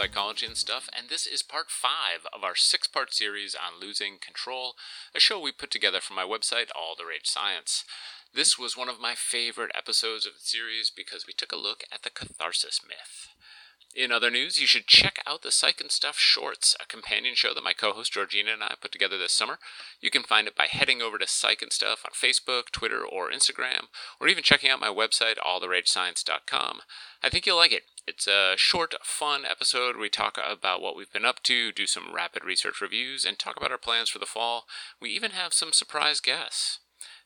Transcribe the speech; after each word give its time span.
psychology 0.00 0.46
and 0.46 0.56
stuff, 0.56 0.88
and 0.96 1.10
this 1.10 1.26
is 1.26 1.42
part 1.42 1.66
five 1.68 2.26
of 2.32 2.42
our 2.42 2.56
six 2.56 2.86
part 2.86 3.12
series 3.12 3.54
on 3.54 3.78
losing 3.78 4.16
control, 4.18 4.74
a 5.14 5.20
show 5.20 5.38
we 5.38 5.52
put 5.52 5.70
together 5.70 6.00
for 6.00 6.14
my 6.14 6.24
website, 6.24 6.70
All 6.74 6.94
the 6.96 7.04
Rage 7.04 7.26
Science. 7.26 7.84
This 8.32 8.58
was 8.58 8.78
one 8.78 8.88
of 8.88 8.98
my 8.98 9.14
favorite 9.14 9.72
episodes 9.76 10.24
of 10.24 10.32
the 10.34 10.40
series 10.40 10.88
because 10.88 11.26
we 11.26 11.34
took 11.34 11.52
a 11.52 11.56
look 11.56 11.84
at 11.92 12.02
the 12.02 12.08
catharsis 12.08 12.80
myth. 12.86 13.28
In 13.94 14.12
other 14.12 14.30
news, 14.30 14.60
you 14.60 14.68
should 14.68 14.86
check 14.86 15.20
out 15.26 15.42
the 15.42 15.50
Psych 15.50 15.80
and 15.80 15.90
Stuff 15.90 16.16
Shorts, 16.16 16.76
a 16.80 16.86
companion 16.86 17.34
show 17.34 17.52
that 17.52 17.64
my 17.64 17.72
co 17.72 17.92
host 17.92 18.12
Georgina 18.12 18.52
and 18.52 18.62
I 18.62 18.76
put 18.80 18.92
together 18.92 19.18
this 19.18 19.32
summer. 19.32 19.58
You 20.00 20.10
can 20.10 20.22
find 20.22 20.46
it 20.46 20.56
by 20.56 20.68
heading 20.70 21.02
over 21.02 21.18
to 21.18 21.26
Psych 21.26 21.60
and 21.60 21.72
Stuff 21.72 22.04
on 22.06 22.12
Facebook, 22.12 22.70
Twitter, 22.70 23.04
or 23.04 23.30
Instagram, 23.30 23.88
or 24.20 24.28
even 24.28 24.44
checking 24.44 24.70
out 24.70 24.80
my 24.80 24.88
website, 24.88 25.38
alltheragescience.com. 25.38 26.82
I 27.22 27.28
think 27.28 27.46
you'll 27.46 27.56
like 27.56 27.72
it. 27.72 27.82
It's 28.06 28.26
a 28.26 28.54
short, 28.56 28.94
fun 29.02 29.44
episode 29.44 29.96
we 29.96 30.08
talk 30.08 30.38
about 30.38 30.80
what 30.80 30.96
we've 30.96 31.12
been 31.12 31.24
up 31.24 31.42
to, 31.44 31.70
do 31.70 31.86
some 31.86 32.14
rapid 32.14 32.44
research 32.44 32.80
reviews, 32.80 33.24
and 33.24 33.38
talk 33.38 33.56
about 33.56 33.70
our 33.70 33.78
plans 33.78 34.08
for 34.08 34.18
the 34.18 34.26
fall. 34.26 34.64
We 35.00 35.10
even 35.10 35.32
have 35.32 35.52
some 35.52 35.72
surprise 35.72 36.20
guests. 36.20 36.80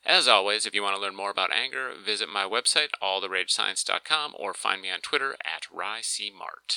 As 0.05 0.27
always, 0.27 0.65
if 0.65 0.75
you 0.75 0.83
want 0.83 0.95
to 0.95 1.01
learn 1.01 1.15
more 1.15 1.31
about 1.31 1.51
anger, 1.51 1.91
visit 2.03 2.29
my 2.29 2.43
website, 2.43 2.89
alltheragescience.com, 3.01 4.35
or 4.37 4.53
find 4.53 4.81
me 4.81 4.91
on 4.91 4.99
Twitter 4.99 5.35
at 5.43 5.63
RyCMart. 5.73 6.75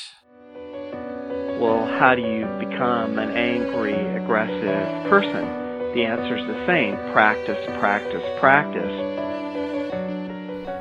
Well, 1.61 1.87
how 1.98 2.15
do 2.15 2.23
you 2.23 2.47
become 2.59 3.19
an 3.19 3.37
angry, 3.37 3.95
aggressive 4.17 5.11
person? 5.11 5.45
The 5.94 6.05
answer 6.05 6.37
is 6.37 6.47
the 6.47 6.67
same 6.67 6.94
practice, 7.12 7.59
practice, 7.78 8.22
practice. 8.39 9.17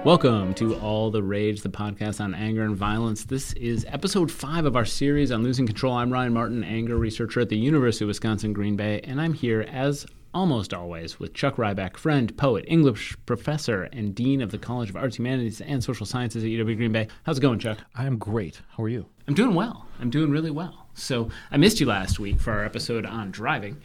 Welcome 0.08 0.54
to 0.54 0.74
All 0.76 1.12
the 1.12 1.22
Rage, 1.22 1.64
the 1.64 1.70
podcast 1.70 2.22
on 2.22 2.34
anger 2.34 2.64
and 2.64 2.78
violence. 2.78 3.26
This 3.26 3.52
is 3.56 3.86
episode 3.90 4.32
five 4.32 4.66
of 4.66 4.78
our 4.78 4.86
series 4.86 5.34
on 5.34 5.44
losing 5.44 5.68
control. 5.68 5.92
I'm 5.92 6.14
Ryan 6.14 6.32
Martin, 6.32 6.64
anger 6.64 6.96
researcher 6.96 7.42
at 7.42 7.50
the 7.50 7.58
University 7.58 8.06
of 8.06 8.08
Wisconsin 8.08 8.54
Green 8.54 8.78
Bay, 8.78 9.02
and 9.04 9.20
I'm 9.20 9.34
here 9.34 9.66
as 9.70 10.06
almost 10.34 10.74
always 10.74 11.20
with 11.20 11.34
Chuck 11.34 11.58
Rybak, 11.58 11.98
friend, 11.98 12.38
poet, 12.38 12.64
English 12.70 13.18
professor, 13.26 13.90
and 13.92 14.16
dean 14.16 14.42
of 14.42 14.50
the 14.50 14.58
College 14.58 14.90
of 14.90 14.96
Arts, 14.96 15.18
Humanities, 15.18 15.60
and 15.60 15.84
Social 15.84 16.06
Sciences 16.06 16.42
at 16.42 16.50
UW 16.52 16.78
Green 16.78 16.94
Bay. 16.94 17.10
How's 17.24 17.40
it 17.40 17.42
going, 17.42 17.60
Chuck? 17.60 17.80
I 17.94 18.06
am 18.06 18.18
great. 18.18 18.62
How 18.78 18.84
are 18.84 18.90
you? 18.90 19.08
I'm 19.28 19.34
doing 19.34 19.56
well. 19.56 19.88
I'm 20.00 20.10
doing 20.10 20.32
really 20.32 20.52
well. 20.52 20.88
So 20.94 21.30
I 21.52 21.58
missed 21.58 21.82
you 21.82 21.86
last 21.86 22.18
week 22.18 22.40
for 22.40 22.54
our 22.54 22.64
episode 22.64 23.06
on 23.06 23.30
driving. 23.30 23.82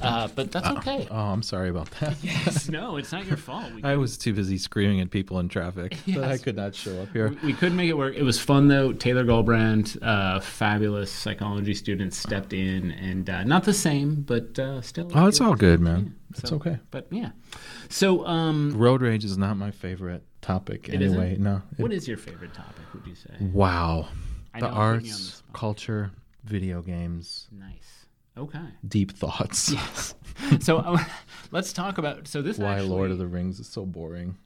Uh, 0.00 0.28
but 0.34 0.52
that's 0.52 0.68
okay. 0.68 1.06
Uh, 1.10 1.14
oh, 1.14 1.32
I'm 1.32 1.42
sorry 1.42 1.70
about 1.70 1.90
that. 2.00 2.16
yes, 2.22 2.68
no, 2.68 2.96
it's 2.96 3.12
not 3.12 3.26
your 3.26 3.36
fault. 3.36 3.72
We 3.72 3.82
I 3.84 3.96
was 3.96 4.18
too 4.18 4.34
busy 4.34 4.58
screaming 4.58 5.00
at 5.00 5.10
people 5.10 5.38
in 5.38 5.48
traffic 5.48 5.96
yes. 6.06 6.18
I 6.18 6.38
could 6.38 6.56
not 6.56 6.74
show 6.74 7.00
up 7.02 7.08
here. 7.12 7.30
We, 7.42 7.48
we 7.48 7.52
could 7.54 7.72
make 7.72 7.88
it 7.88 7.96
work. 7.96 8.14
It 8.14 8.22
was 8.22 8.38
fun 8.38 8.68
though. 8.68 8.92
Taylor 8.92 9.24
Goldbrand, 9.24 9.98
uh, 10.02 10.40
fabulous 10.40 11.10
psychology 11.10 11.74
student, 11.74 12.12
stepped 12.12 12.52
in, 12.52 12.90
and 12.92 13.28
uh, 13.28 13.44
not 13.44 13.64
the 13.64 13.72
same, 13.72 14.22
but 14.22 14.58
uh, 14.58 14.80
still. 14.82 15.10
Oh, 15.14 15.26
it's 15.26 15.40
all 15.40 15.54
good, 15.54 15.80
man. 15.80 16.04
Yeah. 16.04 16.38
It's 16.38 16.50
so, 16.50 16.56
okay. 16.56 16.78
But 16.90 17.06
yeah, 17.10 17.30
so 17.88 18.26
um, 18.26 18.76
road 18.76 19.00
rage 19.00 19.24
is 19.24 19.38
not 19.38 19.56
my 19.56 19.70
favorite 19.70 20.22
topic 20.42 20.90
anyway. 20.90 21.32
Isn't? 21.32 21.44
No. 21.44 21.62
It, 21.78 21.82
what 21.82 21.92
is 21.92 22.06
your 22.06 22.18
favorite 22.18 22.52
topic? 22.52 22.84
Would 22.92 23.06
you 23.06 23.14
say? 23.14 23.30
Wow, 23.40 24.08
the 24.58 24.68
arts, 24.68 25.42
the 25.46 25.52
culture, 25.52 26.10
video 26.44 26.82
games. 26.82 27.48
Nice. 27.50 27.95
Okay. 28.38 28.58
Deep 28.86 29.12
thoughts. 29.12 29.72
Yes. 29.72 30.14
so 30.60 30.98
let's 31.50 31.72
talk 31.72 31.98
about. 31.98 32.28
So 32.28 32.42
this 32.42 32.58
why 32.58 32.74
actually, 32.74 32.88
Lord 32.88 33.10
of 33.10 33.18
the 33.18 33.26
Rings 33.26 33.60
is 33.60 33.68
so 33.68 33.86
boring. 33.86 34.36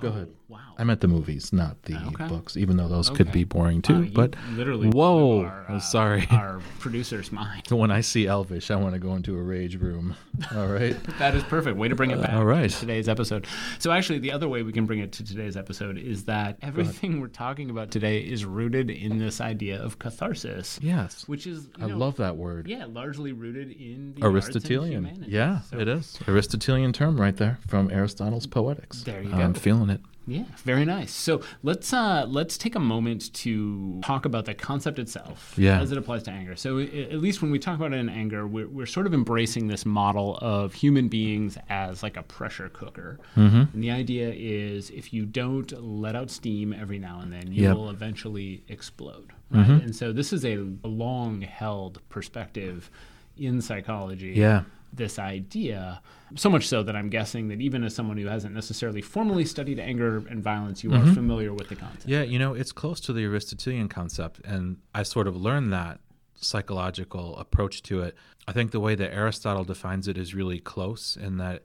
Go 0.00 0.08
oh, 0.08 0.10
ahead. 0.10 0.28
Wow. 0.48 0.60
I 0.78 0.84
meant 0.84 1.00
the 1.00 1.08
movies, 1.08 1.52
not 1.52 1.82
the 1.82 1.96
okay. 1.96 2.28
books, 2.28 2.56
even 2.56 2.76
though 2.76 2.86
those 2.86 3.08
okay. 3.08 3.16
could 3.16 3.32
be 3.32 3.44
boring 3.44 3.80
too. 3.80 4.02
Wow, 4.02 4.10
but 4.14 4.36
literally, 4.52 4.90
whoa! 4.90 5.44
Our, 5.44 5.66
uh, 5.68 5.80
sorry. 5.80 6.26
Our 6.30 6.60
producer's 6.78 7.32
mind. 7.32 7.62
So 7.66 7.76
when 7.76 7.90
I 7.90 8.02
see 8.02 8.26
Elvish, 8.26 8.70
I 8.70 8.76
want 8.76 8.92
to 8.92 9.00
go 9.00 9.14
into 9.14 9.36
a 9.36 9.42
rage 9.42 9.76
room. 9.76 10.14
All 10.54 10.66
right. 10.66 10.96
that 11.18 11.34
is 11.34 11.42
perfect. 11.44 11.78
Way 11.78 11.88
to 11.88 11.96
bring 11.96 12.10
it 12.10 12.20
back. 12.20 12.32
Uh, 12.32 12.36
all 12.36 12.44
right. 12.44 12.68
today's 12.68 13.08
episode. 13.08 13.46
So 13.78 13.90
actually, 13.90 14.18
the 14.18 14.32
other 14.32 14.48
way 14.48 14.62
we 14.62 14.72
can 14.72 14.84
bring 14.84 14.98
it 14.98 15.12
to 15.12 15.24
today's 15.24 15.56
episode 15.56 15.96
is 15.96 16.24
that 16.24 16.58
everything 16.60 17.20
we're 17.20 17.28
talking 17.28 17.70
about 17.70 17.90
today 17.90 18.18
is 18.18 18.44
rooted 18.44 18.90
in 18.90 19.18
this 19.18 19.40
idea 19.40 19.82
of 19.82 19.98
catharsis. 19.98 20.78
Yes. 20.82 21.26
Which 21.26 21.46
is 21.46 21.68
I 21.80 21.86
know, 21.86 21.96
love 21.96 22.16
that 22.16 22.36
word. 22.36 22.68
Yeah, 22.68 22.84
largely 22.84 23.32
rooted 23.32 23.72
in 23.72 24.14
the 24.14 24.26
Aristotelian. 24.26 25.24
Yeah, 25.26 25.62
so, 25.62 25.78
it 25.78 25.88
is 25.88 26.18
Aristotelian 26.28 26.92
term 26.92 27.18
right 27.18 27.36
there 27.36 27.58
from 27.66 27.90
Aristotle's 27.90 28.46
Poetics. 28.46 29.02
There 29.02 29.22
you 29.22 29.30
go. 29.30 29.36
I'm 29.36 29.54
feeling. 29.54 29.85
Yeah, 30.28 30.42
very 30.64 30.84
nice. 30.84 31.12
So 31.12 31.40
let's 31.62 31.92
uh, 31.92 32.26
let's 32.28 32.58
take 32.58 32.74
a 32.74 32.80
moment 32.80 33.32
to 33.34 34.00
talk 34.02 34.24
about 34.24 34.44
the 34.46 34.54
concept 34.54 34.98
itself 34.98 35.54
yeah. 35.56 35.80
as 35.80 35.92
it 35.92 35.98
applies 35.98 36.24
to 36.24 36.32
anger. 36.32 36.56
So 36.56 36.80
at 36.80 37.14
least 37.20 37.42
when 37.42 37.50
we 37.52 37.58
talk 37.60 37.76
about 37.76 37.92
it 37.92 37.98
in 37.98 38.08
anger, 38.08 38.46
we're, 38.46 38.66
we're 38.66 38.86
sort 38.86 39.06
of 39.06 39.14
embracing 39.14 39.68
this 39.68 39.86
model 39.86 40.36
of 40.42 40.74
human 40.74 41.06
beings 41.08 41.56
as 41.68 42.02
like 42.02 42.16
a 42.16 42.24
pressure 42.24 42.68
cooker. 42.70 43.20
Mm-hmm. 43.36 43.62
And 43.72 43.82
the 43.84 43.92
idea 43.92 44.32
is 44.34 44.90
if 44.90 45.12
you 45.12 45.26
don't 45.26 45.70
let 45.80 46.16
out 46.16 46.30
steam 46.30 46.72
every 46.72 46.98
now 46.98 47.20
and 47.20 47.32
then, 47.32 47.52
you 47.52 47.62
Yep. 47.62 47.76
will 47.76 47.90
eventually 47.90 48.64
explode. 48.68 49.32
Right? 49.50 49.66
Mhm. 49.66 49.84
And 49.84 49.94
so 49.96 50.12
this 50.12 50.32
is 50.32 50.44
a 50.44 50.56
long 50.82 51.40
held 51.42 52.00
perspective 52.08 52.90
in 53.38 53.60
psychology 53.60 54.32
Yeah. 54.34 54.62
This 54.92 55.18
idea. 55.18 56.00
So 56.34 56.50
much 56.50 56.66
so 56.66 56.82
that 56.82 56.96
I'm 56.96 57.08
guessing 57.08 57.48
that 57.48 57.60
even 57.60 57.84
as 57.84 57.94
someone 57.94 58.16
who 58.16 58.26
hasn't 58.26 58.54
necessarily 58.54 59.02
formally 59.02 59.44
studied 59.44 59.78
anger 59.78 60.16
and 60.28 60.42
violence, 60.42 60.82
you 60.82 60.92
are 60.92 60.98
mm-hmm. 60.98 61.14
familiar 61.14 61.52
with 61.52 61.68
the 61.68 61.76
concept. 61.76 62.06
Yeah, 62.06 62.22
you 62.22 62.38
know, 62.38 62.54
it's 62.54 62.72
close 62.72 63.00
to 63.00 63.12
the 63.12 63.24
Aristotelian 63.24 63.88
concept, 63.88 64.40
and 64.44 64.78
I 64.94 65.02
sort 65.02 65.28
of 65.28 65.36
learned 65.36 65.72
that 65.72 66.00
psychological 66.34 67.36
approach 67.38 67.82
to 67.84 68.02
it. 68.02 68.14
I 68.48 68.52
think 68.52 68.70
the 68.70 68.80
way 68.80 68.94
that 68.94 69.12
Aristotle 69.12 69.64
defines 69.64 70.08
it 70.08 70.18
is 70.18 70.34
really 70.34 70.60
close 70.60 71.16
in 71.16 71.38
that 71.38 71.62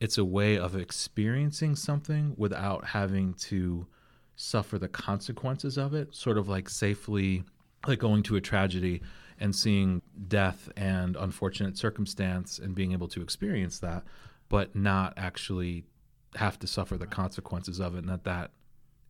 it's 0.00 0.18
a 0.18 0.24
way 0.24 0.58
of 0.58 0.76
experiencing 0.76 1.76
something 1.76 2.34
without 2.36 2.86
having 2.86 3.34
to 3.34 3.86
suffer 4.36 4.78
the 4.78 4.88
consequences 4.88 5.78
of 5.78 5.94
it, 5.94 6.14
sort 6.14 6.38
of 6.38 6.48
like 6.48 6.68
safely, 6.68 7.44
like 7.86 7.98
going 7.98 8.22
to 8.24 8.36
a 8.36 8.40
tragedy 8.40 9.02
and 9.40 9.54
seeing 9.54 10.02
death 10.28 10.68
and 10.76 11.16
unfortunate 11.16 11.76
circumstance 11.76 12.58
and 12.58 12.74
being 12.74 12.92
able 12.92 13.08
to 13.08 13.20
experience 13.22 13.78
that, 13.80 14.04
but 14.48 14.74
not 14.76 15.12
actually 15.16 15.84
have 16.36 16.58
to 16.58 16.66
suffer 16.66 16.96
the 16.96 17.06
consequences 17.06 17.80
of 17.80 17.94
it, 17.94 17.98
and 17.98 18.08
that 18.08 18.24
that 18.24 18.50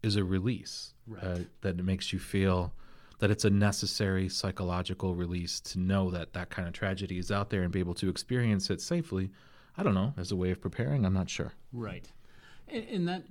is 0.02 0.16
a 0.16 0.24
release 0.24 0.92
Right. 1.06 1.22
uh, 1.22 1.38
that 1.62 1.78
it 1.78 1.84
makes 1.84 2.12
you 2.12 2.18
feel 2.18 2.72
that 3.18 3.30
it's 3.30 3.44
a 3.44 3.50
necessary 3.50 4.28
psychological 4.28 5.14
release 5.14 5.60
to 5.60 5.78
know 5.78 6.10
that 6.10 6.32
that 6.32 6.50
kind 6.50 6.66
of 6.66 6.74
tragedy 6.74 7.18
is 7.18 7.30
out 7.30 7.50
there 7.50 7.62
and 7.62 7.72
be 7.72 7.78
able 7.78 7.94
to 7.94 8.08
experience 8.08 8.70
it 8.70 8.80
safely. 8.80 9.30
I 9.76 9.82
don't 9.82 9.94
know, 9.94 10.14
as 10.16 10.30
a 10.32 10.36
way 10.36 10.50
of 10.50 10.60
preparing. 10.60 11.04
I'm 11.04 11.14
not 11.14 11.28
sure. 11.30 11.52
Right. 11.72 12.10
And, 12.68 12.84
and 12.88 13.08
that 13.08 13.22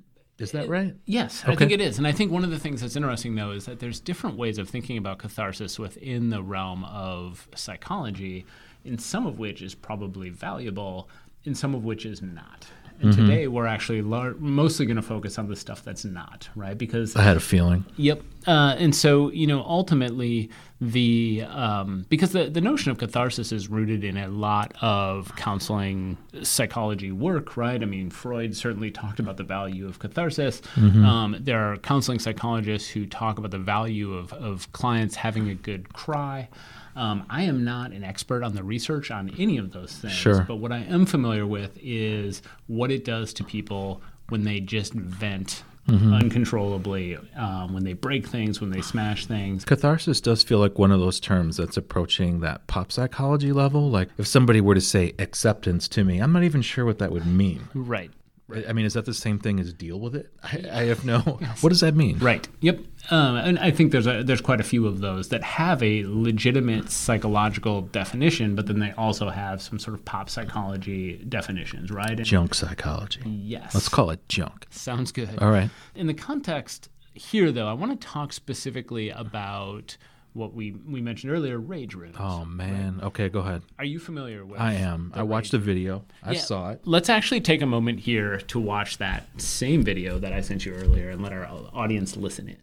Is 0.43 0.51
that 0.51 0.69
right? 0.69 0.95
Yes, 1.05 1.43
I 1.47 1.55
think 1.55 1.71
it 1.71 1.81
is. 1.81 1.97
And 1.97 2.05
I 2.05 2.11
think 2.11 2.31
one 2.31 2.43
of 2.43 2.51
the 2.51 2.59
things 2.59 2.81
that's 2.81 2.95
interesting, 2.95 3.35
though, 3.35 3.51
is 3.51 3.65
that 3.65 3.79
there's 3.79 3.99
different 3.99 4.37
ways 4.37 4.57
of 4.57 4.69
thinking 4.69 4.97
about 4.97 5.17
catharsis 5.17 5.79
within 5.79 6.29
the 6.29 6.43
realm 6.43 6.83
of 6.85 7.47
psychology, 7.55 8.45
in 8.85 8.97
some 8.97 9.25
of 9.25 9.39
which 9.39 9.61
is 9.61 9.73
probably 9.73 10.29
valuable, 10.29 11.09
in 11.43 11.55
some 11.55 11.73
of 11.73 11.83
which 11.83 12.05
is 12.05 12.21
not. 12.21 12.67
And 13.01 13.11
Mm-hmm. 13.13 13.25
today 13.27 13.47
we're 13.47 13.65
actually 13.67 14.01
lar- 14.01 14.35
mostly 14.39 14.85
going 14.85 14.95
to 14.95 15.01
focus 15.01 15.37
on 15.37 15.47
the 15.47 15.55
stuff 15.55 15.83
that's 15.83 16.05
not, 16.05 16.47
right? 16.55 16.77
Because 16.77 17.15
I 17.15 17.21
had 17.23 17.35
a 17.37 17.41
feeling. 17.41 17.83
Yep. 17.97 18.21
Uh, 18.47 18.75
and 18.77 18.95
so, 18.95 19.29
you 19.31 19.47
know, 19.47 19.61
ultimately, 19.63 20.49
the 20.81 21.43
um, 21.49 22.05
because 22.09 22.31
the, 22.33 22.49
the 22.49 22.59
notion 22.59 22.91
of 22.91 22.97
catharsis 22.97 23.51
is 23.53 23.69
rooted 23.69 24.03
in 24.03 24.17
a 24.17 24.27
lot 24.27 24.73
of 24.81 25.33
counseling 25.37 26.17
psychology 26.41 27.11
work, 27.11 27.55
right? 27.55 27.81
I 27.81 27.85
mean, 27.85 28.09
Freud 28.09 28.55
certainly 28.55 28.91
talked 28.91 29.19
about 29.19 29.37
the 29.37 29.43
value 29.43 29.87
of 29.87 29.99
catharsis. 29.99 30.61
Um, 30.77 31.37
there 31.39 31.71
are 31.71 31.77
counseling 31.77 32.19
psychologists 32.19 32.89
who 32.89 33.05
talk 33.05 33.37
about 33.37 33.51
the 33.51 33.59
value 33.59 34.13
of, 34.13 34.33
of 34.33 34.71
clients 34.73 35.15
having 35.15 35.49
a 35.49 35.55
good 35.55 35.93
cry. 35.93 36.49
Um, 36.95 37.25
I 37.29 37.43
am 37.43 37.63
not 37.63 37.91
an 37.91 38.03
expert 38.03 38.43
on 38.43 38.53
the 38.55 38.63
research 38.63 39.09
on 39.11 39.31
any 39.39 39.57
of 39.57 39.71
those 39.73 39.91
things, 39.93 40.13
Sure. 40.13 40.45
but 40.47 40.57
what 40.57 40.71
I 40.71 40.79
am 40.79 41.05
familiar 41.05 41.45
with 41.45 41.77
is 41.81 42.41
what 42.67 42.91
it 42.91 43.03
does 43.05 43.33
to 43.33 43.43
people 43.43 44.01
when 44.29 44.43
they 44.43 44.59
just 44.59 44.93
vent 44.93 45.63
uncontrollably, 45.87 47.17
um, 47.35 47.73
when 47.73 47.83
they 47.83 47.93
break 47.93 48.25
things, 48.25 48.61
when 48.61 48.69
they 48.71 48.81
smash 48.81 49.25
things. 49.25 49.65
Catharsis 49.65 50.21
does 50.21 50.41
feel 50.43 50.59
like 50.59 50.79
one 50.79 50.91
of 50.91 50.99
those 50.99 51.19
terms 51.19 51.57
that's 51.57 51.75
approaching 51.77 52.39
that 52.39 52.65
pop 52.67 52.91
psychology 52.91 53.51
level. 53.51 53.89
Like 53.89 54.09
if 54.17 54.25
somebody 54.27 54.61
were 54.61 54.75
to 54.75 54.81
say 54.81 55.13
acceptance 55.19 55.87
to 55.89 56.03
me, 56.03 56.19
I'm 56.19 56.31
not 56.31 56.43
even 56.43 56.61
sure 56.61 56.85
what 56.85 56.99
that 56.99 57.11
would 57.11 57.25
mean. 57.25 57.67
Right. 57.73 58.11
I 58.51 58.65
I 58.69 58.73
mean, 58.73 58.85
is 58.85 58.93
that 58.93 59.05
the 59.05 59.13
same 59.13 59.39
thing 59.39 59.59
as 59.59 59.73
deal 59.73 59.99
with 59.99 60.15
it? 60.15 60.31
I, 60.43 60.63
I 60.71 60.83
have 60.85 61.05
no. 61.05 61.19
What 61.61 61.69
does 61.69 61.79
that 61.81 61.95
mean? 61.95 62.17
Right. 62.19 62.47
Yep. 62.61 62.79
Um, 63.09 63.35
and 63.37 63.59
I 63.59 63.71
think 63.71 63.91
there's 63.91 64.07
a, 64.07 64.23
there's 64.23 64.41
quite 64.41 64.59
a 64.59 64.63
few 64.63 64.85
of 64.87 64.99
those 64.99 65.29
that 65.29 65.43
have 65.43 65.81
a 65.83 66.03
legitimate 66.05 66.89
psychological 66.89 67.81
definition, 67.81 68.55
but 68.55 68.67
then 68.67 68.79
they 68.79 68.91
also 68.93 69.29
have 69.29 69.61
some 69.61 69.79
sort 69.79 69.93
of 69.95 70.05
pop 70.05 70.29
psychology 70.29 71.17
definitions, 71.29 71.91
right? 71.91 72.11
And- 72.11 72.25
Junk 72.25 72.53
psychology. 72.53 73.21
yes. 73.25 73.73
Let's 73.73 73.89
call 73.89 74.09
it 74.09 74.27
junk. 74.29 74.67
Sounds 74.71 75.11
good. 75.11 75.37
All 75.39 75.51
right. 75.51 75.69
In 75.95 76.07
the 76.07 76.13
context 76.13 76.89
here, 77.13 77.51
though, 77.51 77.67
I 77.67 77.73
want 77.73 77.99
to 77.99 78.07
talk 78.07 78.33
specifically 78.33 79.09
about 79.09 79.97
what 80.33 80.53
we 80.53 80.71
we 80.71 81.01
mentioned 81.01 81.31
earlier, 81.31 81.59
rage 81.59 81.93
rooms. 81.93 82.15
Oh 82.19 82.45
man. 82.45 82.99
Okay, 83.03 83.29
go 83.29 83.39
ahead. 83.39 83.61
Are 83.79 83.85
you 83.85 83.99
familiar 83.99 84.45
with? 84.45 84.59
I 84.59 84.73
am. 84.73 85.11
the 85.13 85.19
I 85.19 85.23
watched 85.23 85.51
the 85.51 85.57
rage 85.59 85.65
video. 85.65 86.05
I 86.23 86.33
Yeah. 86.33 86.39
saw 86.39 86.69
it. 86.71 86.81
Let's 86.85 87.09
actually 87.09 87.41
take 87.41 87.61
a 87.61 87.65
moment 87.65 87.99
here 88.01 88.39
to 88.39 88.59
watch 88.59 88.97
that 88.97 89.27
same 89.41 89.83
video 89.83 90.19
that 90.19 90.33
I 90.33 90.41
sent 90.41 90.65
you 90.65 90.73
earlier 90.73 91.09
and 91.09 91.21
let 91.21 91.33
our 91.33 91.45
audience 91.73 92.17
listen 92.17 92.49
in. 92.49 92.57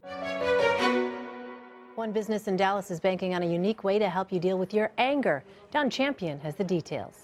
One 1.95 2.13
business 2.13 2.49
in 2.49 2.57
Dallas 2.57 2.91
is 2.91 2.99
banking 2.99 3.35
on 3.35 3.43
a 3.43 3.47
unique 3.47 3.85
way 3.85 3.99
to 3.99 4.09
help 4.09 4.33
you 4.33 4.41
deal 4.41 4.59
with 4.59 4.73
your 4.73 4.91
anger. 4.97 5.45
Don 5.71 5.91
Champion 5.91 6.41
has 6.41 6.55
the 6.57 6.65
details. 6.65 7.15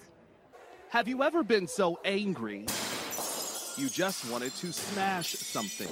Have 0.90 1.08
you 1.08 1.22
ever 1.22 1.42
been 1.42 1.66
so 1.66 1.98
angry 2.04 2.66
you 3.78 3.88
just 3.88 4.30
wanted 4.30 4.54
to 4.56 4.72
smash 4.72 5.32
something? 5.32 5.88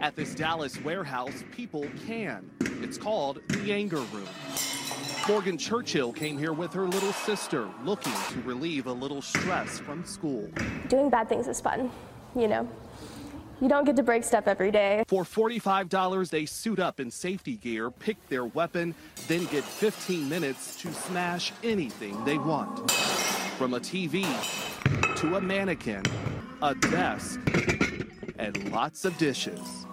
At 0.00 0.16
this 0.16 0.34
Dallas 0.34 0.80
warehouse, 0.82 1.42
people 1.50 1.86
can. 2.06 2.50
It's 2.80 2.98
called 2.98 3.40
the 3.48 3.72
Anger 3.72 3.96
Room. 3.96 4.28
Morgan 5.28 5.58
Churchill 5.58 6.12
came 6.12 6.38
here 6.38 6.52
with 6.52 6.72
her 6.72 6.86
little 6.86 7.12
sister, 7.12 7.68
looking 7.84 8.12
to 8.30 8.40
relieve 8.42 8.86
a 8.86 8.92
little 8.92 9.20
stress 9.20 9.78
from 9.78 10.04
school. 10.04 10.48
doing 10.88 11.10
bad 11.10 11.28
things 11.28 11.48
is 11.48 11.60
fun, 11.60 11.90
you 12.34 12.48
know. 12.48 12.66
You 13.60 13.68
don't 13.68 13.84
get 13.84 13.96
to 13.96 14.04
break 14.04 14.22
stuff 14.22 14.46
every 14.46 14.70
day. 14.70 15.02
For 15.08 15.24
$45, 15.24 16.30
they 16.30 16.46
suit 16.46 16.78
up 16.78 17.00
in 17.00 17.10
safety 17.10 17.56
gear, 17.56 17.90
pick 17.90 18.16
their 18.28 18.44
weapon, 18.44 18.94
then 19.26 19.44
get 19.46 19.64
15 19.64 20.28
minutes 20.28 20.80
to 20.80 20.92
smash 20.92 21.52
anything 21.64 22.24
they 22.24 22.38
want. 22.38 22.90
From 23.58 23.74
a 23.74 23.80
TV 23.80 24.24
to 25.16 25.36
a 25.36 25.40
mannequin, 25.40 26.04
a 26.62 26.74
desk, 26.76 27.40
and 28.38 28.70
lots 28.70 29.04
of 29.04 29.18
dishes. 29.18 29.87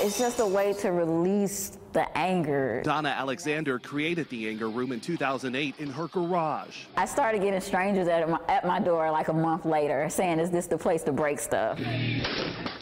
It's 0.00 0.18
just 0.18 0.40
a 0.40 0.46
way 0.46 0.72
to 0.74 0.90
release 0.90 1.78
the 1.92 2.06
anger. 2.18 2.82
Donna 2.84 3.10
Alexander 3.10 3.78
created 3.78 4.28
the 4.28 4.48
Anger 4.48 4.68
Room 4.68 4.90
in 4.90 5.00
2008 5.00 5.76
in 5.78 5.88
her 5.88 6.08
garage. 6.08 6.86
I 6.96 7.06
started 7.06 7.40
getting 7.40 7.60
strangers 7.60 8.08
at 8.08 8.28
my, 8.28 8.40
at 8.48 8.66
my 8.66 8.80
door 8.80 9.10
like 9.12 9.28
a 9.28 9.32
month 9.32 9.64
later 9.64 10.08
saying, 10.10 10.40
Is 10.40 10.50
this 10.50 10.66
the 10.66 10.76
place 10.76 11.04
to 11.04 11.12
break 11.12 11.38
stuff? 11.38 11.78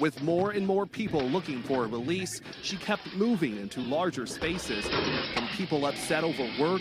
With 0.00 0.22
more 0.22 0.52
and 0.52 0.66
more 0.66 0.86
people 0.86 1.22
looking 1.22 1.62
for 1.62 1.84
a 1.84 1.86
release, 1.86 2.40
she 2.62 2.76
kept 2.76 3.14
moving 3.14 3.58
into 3.58 3.80
larger 3.80 4.26
spaces, 4.26 4.86
from 5.34 5.46
people 5.48 5.84
upset 5.84 6.24
over 6.24 6.48
work 6.58 6.80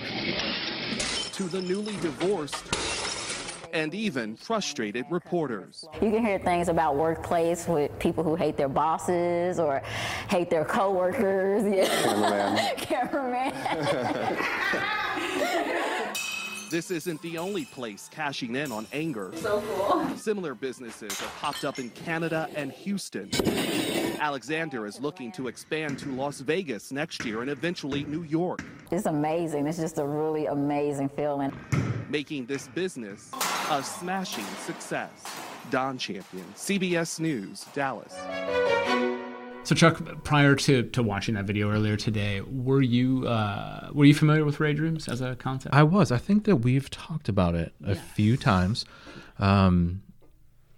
to 1.33 1.43
the 1.43 1.61
newly 1.61 1.97
divorced 1.97 2.65
and 3.73 3.93
even 3.93 4.35
frustrated 4.35 5.05
reporters. 5.09 5.85
You 6.01 6.11
can 6.11 6.25
hear 6.25 6.39
things 6.39 6.69
about 6.69 6.95
workplace 6.95 7.67
with 7.67 7.97
people 7.99 8.23
who 8.23 8.35
hate 8.35 8.57
their 8.57 8.69
bosses 8.69 9.59
or 9.59 9.81
hate 10.29 10.49
their 10.49 10.65
coworkers. 10.65 11.63
Yeah. 11.63 12.73
Cameraman. 12.77 13.53
This 16.71 16.89
isn't 16.89 17.21
the 17.21 17.37
only 17.37 17.65
place 17.65 18.09
cashing 18.13 18.55
in 18.55 18.71
on 18.71 18.87
anger. 18.93 19.33
So 19.35 19.61
cool. 19.75 20.07
Similar 20.15 20.55
businesses 20.55 21.19
have 21.19 21.35
popped 21.35 21.65
up 21.65 21.79
in 21.79 21.89
Canada 21.89 22.47
and 22.55 22.71
Houston. 22.71 23.29
Alexander 24.21 24.85
is 24.85 25.01
looking 25.01 25.31
to 25.31 25.47
expand 25.47 25.97
to 25.97 26.09
Las 26.09 26.41
Vegas 26.41 26.91
next 26.91 27.25
year 27.25 27.41
and 27.41 27.49
eventually 27.49 28.03
New 28.03 28.21
York, 28.21 28.63
it's 28.91 29.07
amazing. 29.07 29.65
It's 29.65 29.79
just 29.79 29.97
a 29.97 30.05
really 30.05 30.45
amazing 30.45 31.09
feeling. 31.09 31.51
making 32.07 32.45
this 32.45 32.67
business 32.67 33.31
a 33.71 33.81
smashing 33.81 34.45
success. 34.65 35.09
Don 35.71 35.97
Champion, 35.97 36.45
CBS 36.55 37.19
News, 37.19 37.65
Dallas. 37.73 38.13
So 39.63 39.73
Chuck, 39.75 40.23
prior 40.23 40.55
to, 40.55 40.83
to 40.83 41.01
watching 41.01 41.35
that 41.35 41.45
video 41.45 41.71
earlier 41.71 41.95
today, 41.95 42.41
were 42.41 42.81
you 42.81 43.27
uh, 43.27 43.89
were 43.93 44.05
you 44.05 44.13
familiar 44.13 44.43
with 44.45 44.59
rage 44.59 44.79
rooms 44.79 45.07
as 45.07 45.21
a 45.21 45.35
concept? 45.35 45.73
I 45.73 45.83
was. 45.83 46.11
I 46.11 46.17
think 46.17 46.45
that 46.45 46.57
we've 46.57 46.89
talked 46.89 47.29
about 47.29 47.55
it 47.55 47.73
a 47.83 47.95
few 47.95 48.37
times, 48.37 48.85
um, 49.39 50.01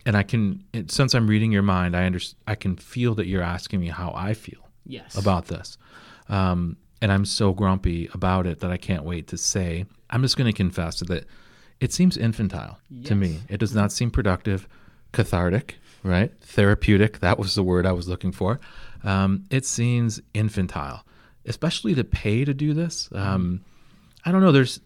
and 0.05 0.17
I 0.17 0.23
can. 0.23 0.63
Since 0.87 1.13
I'm 1.13 1.27
reading 1.27 1.51
your 1.51 1.61
mind, 1.61 1.95
I 1.95 2.05
under, 2.05 2.19
I 2.47 2.55
can 2.55 2.75
feel 2.75 3.15
that 3.15 3.27
you're 3.27 3.41
asking 3.41 3.79
me 3.79 3.87
how 3.87 4.11
I 4.15 4.33
feel 4.33 4.69
yes. 4.85 5.15
about 5.17 5.47
this, 5.47 5.77
um, 6.29 6.77
and 7.01 7.11
I'm 7.11 7.25
so 7.25 7.53
grumpy 7.53 8.09
about 8.13 8.47
it 8.47 8.59
that 8.59 8.71
I 8.71 8.77
can't 8.77 9.03
wait 9.03 9.27
to 9.27 9.37
say. 9.37 9.85
I'm 10.09 10.21
just 10.21 10.37
going 10.37 10.51
to 10.51 10.55
confess 10.55 10.99
that 10.99 11.25
it 11.79 11.91
seems 11.91 12.17
infantile 12.17 12.79
to 13.05 13.15
me. 13.15 13.41
It 13.49 13.59
does 13.59 13.73
not 13.73 13.91
seem 13.91 14.11
productive, 14.11 14.67
cathartic, 15.11 15.79
right? 16.03 16.31
Therapeutic. 16.41 17.19
That 17.19 17.39
was 17.39 17.55
the 17.55 17.63
word 17.63 17.85
I 17.85 17.91
was 17.93 18.07
looking 18.07 18.31
for. 18.31 18.59
Um, 19.03 19.45
it 19.49 19.65
seems 19.65 20.21
infantile, 20.33 21.03
especially 21.45 21.95
to 21.95 22.03
pay 22.03 22.45
to 22.45 22.53
do 22.53 22.73
this. 22.73 23.09
Um, 23.11 23.65
I 24.23 24.31
don't 24.31 24.41
know. 24.41 24.51
There's 24.51 24.79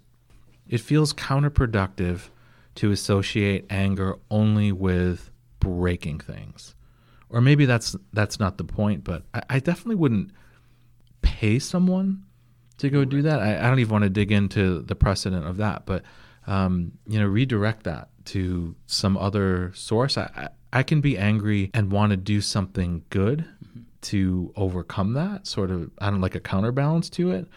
it 0.69 0.80
feels 0.80 1.14
counterproductive 1.14 2.30
to 2.78 2.92
associate 2.92 3.66
anger 3.70 4.18
only 4.30 4.72
with 4.72 5.32
breaking 5.60 6.20
things. 6.20 6.76
Or 7.30 7.42
maybe 7.42 7.66
that's 7.66 7.96
that's 8.14 8.40
not 8.40 8.58
the 8.58 8.64
point 8.64 9.04
but 9.04 9.24
i, 9.34 9.42
I 9.50 9.60
definitely 9.60 9.96
wouldn't 9.96 10.32
pay 11.22 11.60
someone 11.60 12.24
to 12.78 12.90
go 12.90 13.04
do 13.04 13.22
that. 13.24 13.40
I, 13.40 13.58
I 13.58 13.70
don't 13.70 13.80
even 13.80 13.92
want 13.92 14.04
to 14.04 14.10
dig 14.10 14.32
into 14.32 14.82
the 14.82 14.96
precedent 14.96 15.46
of 15.46 15.58
that 15.58 15.86
but 15.86 16.04
um, 16.46 16.94
you 17.06 17.20
know 17.20 17.26
redirect 17.26 17.84
that 17.84 18.10
to 18.26 18.76
some 18.86 19.18
other 19.18 19.74
source. 19.74 20.18
I, 20.18 20.30
I, 20.36 20.80
I 20.80 20.84
can 20.84 21.02
be 21.02 21.18
angry 21.18 21.70
and 21.74 21.92
want 21.92 22.12
to 22.12 22.18
do 22.18 22.40
something 22.40 23.04
good 23.10 23.46
to 24.02 24.54
overcome 24.56 25.14
that 25.14 25.48
sort 25.48 25.72
of 25.72 25.90
i 25.98 26.10
don't 26.10 26.22
like 26.22 26.36
a 26.36 26.40
counterbalance 26.40 27.10
to 27.10 27.32
it 27.32 27.48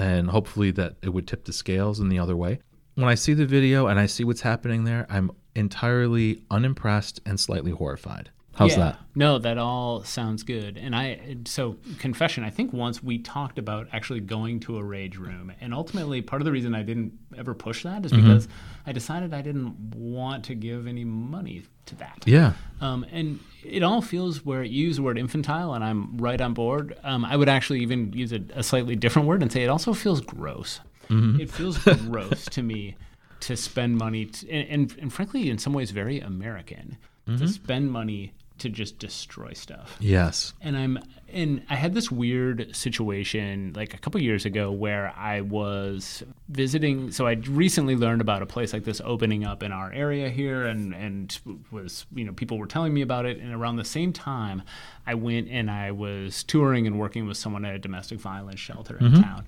and 0.00 0.30
hopefully 0.30 0.70
that 0.70 0.96
it 1.02 1.10
would 1.10 1.26
tip 1.26 1.44
the 1.44 1.52
scales 1.52 2.00
in 2.00 2.08
the 2.08 2.18
other 2.18 2.36
way. 2.36 2.60
When 3.00 3.08
I 3.08 3.14
see 3.14 3.32
the 3.32 3.46
video 3.46 3.86
and 3.86 3.98
I 3.98 4.04
see 4.04 4.24
what's 4.24 4.42
happening 4.42 4.84
there, 4.84 5.06
I'm 5.08 5.30
entirely 5.54 6.42
unimpressed 6.50 7.20
and 7.24 7.40
slightly 7.40 7.70
horrified. 7.72 8.28
How's 8.56 8.72
Yeah. 8.72 8.78
that? 8.78 8.98
No, 9.14 9.38
that 9.38 9.56
all 9.56 10.04
sounds 10.04 10.42
good. 10.42 10.76
And 10.76 10.94
I, 10.94 11.38
so 11.46 11.78
confession, 11.98 12.44
I 12.44 12.50
think 12.50 12.74
once 12.74 13.02
we 13.02 13.16
talked 13.16 13.58
about 13.58 13.88
actually 13.92 14.20
going 14.20 14.60
to 14.60 14.76
a 14.76 14.84
rage 14.84 15.16
room. 15.16 15.50
And 15.62 15.72
ultimately, 15.72 16.20
part 16.20 16.42
of 16.42 16.44
the 16.44 16.52
reason 16.52 16.74
I 16.74 16.82
didn't 16.82 17.14
ever 17.38 17.54
push 17.54 17.84
that 17.84 18.04
is 18.04 18.12
because 18.12 18.48
I 18.86 18.92
decided 18.92 19.32
I 19.32 19.40
didn't 19.40 19.94
want 19.94 20.44
to 20.46 20.54
give 20.54 20.86
any 20.86 21.04
money 21.04 21.62
to 21.86 21.94
that. 21.96 22.24
Yeah. 22.26 22.52
Um, 22.82 23.06
and 23.10 23.38
it 23.64 23.82
all 23.82 24.02
feels 24.02 24.44
where 24.44 24.62
you 24.62 24.88
use 24.88 24.96
the 24.96 25.02
word 25.02 25.16
infantile, 25.16 25.72
and 25.72 25.82
I'm 25.82 26.18
right 26.18 26.40
on 26.40 26.52
board. 26.52 26.98
Um, 27.02 27.24
I 27.24 27.36
would 27.36 27.48
actually 27.48 27.80
even 27.80 28.12
use 28.12 28.32
a, 28.32 28.40
a 28.54 28.62
slightly 28.62 28.94
different 28.94 29.26
word 29.26 29.40
and 29.40 29.50
say 29.50 29.62
it 29.64 29.68
also 29.68 29.94
feels 29.94 30.20
gross. 30.20 30.80
Mm-hmm. 31.10 31.40
It 31.40 31.50
feels 31.50 31.78
gross 31.78 32.44
to 32.46 32.62
me 32.62 32.96
to 33.40 33.56
spend 33.56 33.96
money, 33.96 34.26
t 34.26 34.50
and, 34.50 34.68
and, 34.68 34.96
and 35.00 35.12
frankly, 35.12 35.50
in 35.50 35.58
some 35.58 35.72
ways, 35.72 35.90
very 35.90 36.20
American 36.20 36.96
to 37.26 37.32
mm-hmm. 37.32 37.46
spend 37.46 37.90
money 37.90 38.32
to 38.60 38.68
just 38.68 38.98
destroy 38.98 39.52
stuff. 39.54 39.96
Yes. 40.00 40.52
and 40.60 40.76
I'm 40.76 40.98
and 41.32 41.62
I 41.70 41.76
had 41.76 41.94
this 41.94 42.10
weird 42.10 42.74
situation 42.74 43.72
like 43.76 43.94
a 43.94 43.98
couple 43.98 44.20
years 44.20 44.44
ago 44.44 44.72
where 44.72 45.14
I 45.16 45.40
was 45.42 46.22
visiting 46.48 47.10
so 47.10 47.26
I 47.26 47.32
recently 47.48 47.96
learned 47.96 48.20
about 48.20 48.42
a 48.42 48.46
place 48.46 48.72
like 48.72 48.84
this 48.84 49.00
opening 49.04 49.44
up 49.44 49.62
in 49.62 49.72
our 49.72 49.92
area 49.92 50.28
here 50.28 50.66
and 50.66 50.94
and 50.94 51.38
was 51.70 52.04
you 52.14 52.24
know 52.24 52.32
people 52.32 52.58
were 52.58 52.66
telling 52.66 52.92
me 52.92 53.00
about 53.00 53.26
it. 53.26 53.38
And 53.38 53.52
around 53.54 53.76
the 53.76 53.84
same 53.84 54.12
time 54.12 54.62
I 55.06 55.14
went 55.14 55.48
and 55.48 55.70
I 55.70 55.92
was 55.92 56.44
touring 56.44 56.86
and 56.86 56.98
working 56.98 57.26
with 57.26 57.36
someone 57.36 57.64
at 57.64 57.74
a 57.74 57.78
domestic 57.78 58.20
violence 58.20 58.60
shelter 58.60 58.98
in 58.98 59.06
mm-hmm. 59.06 59.22
town 59.22 59.46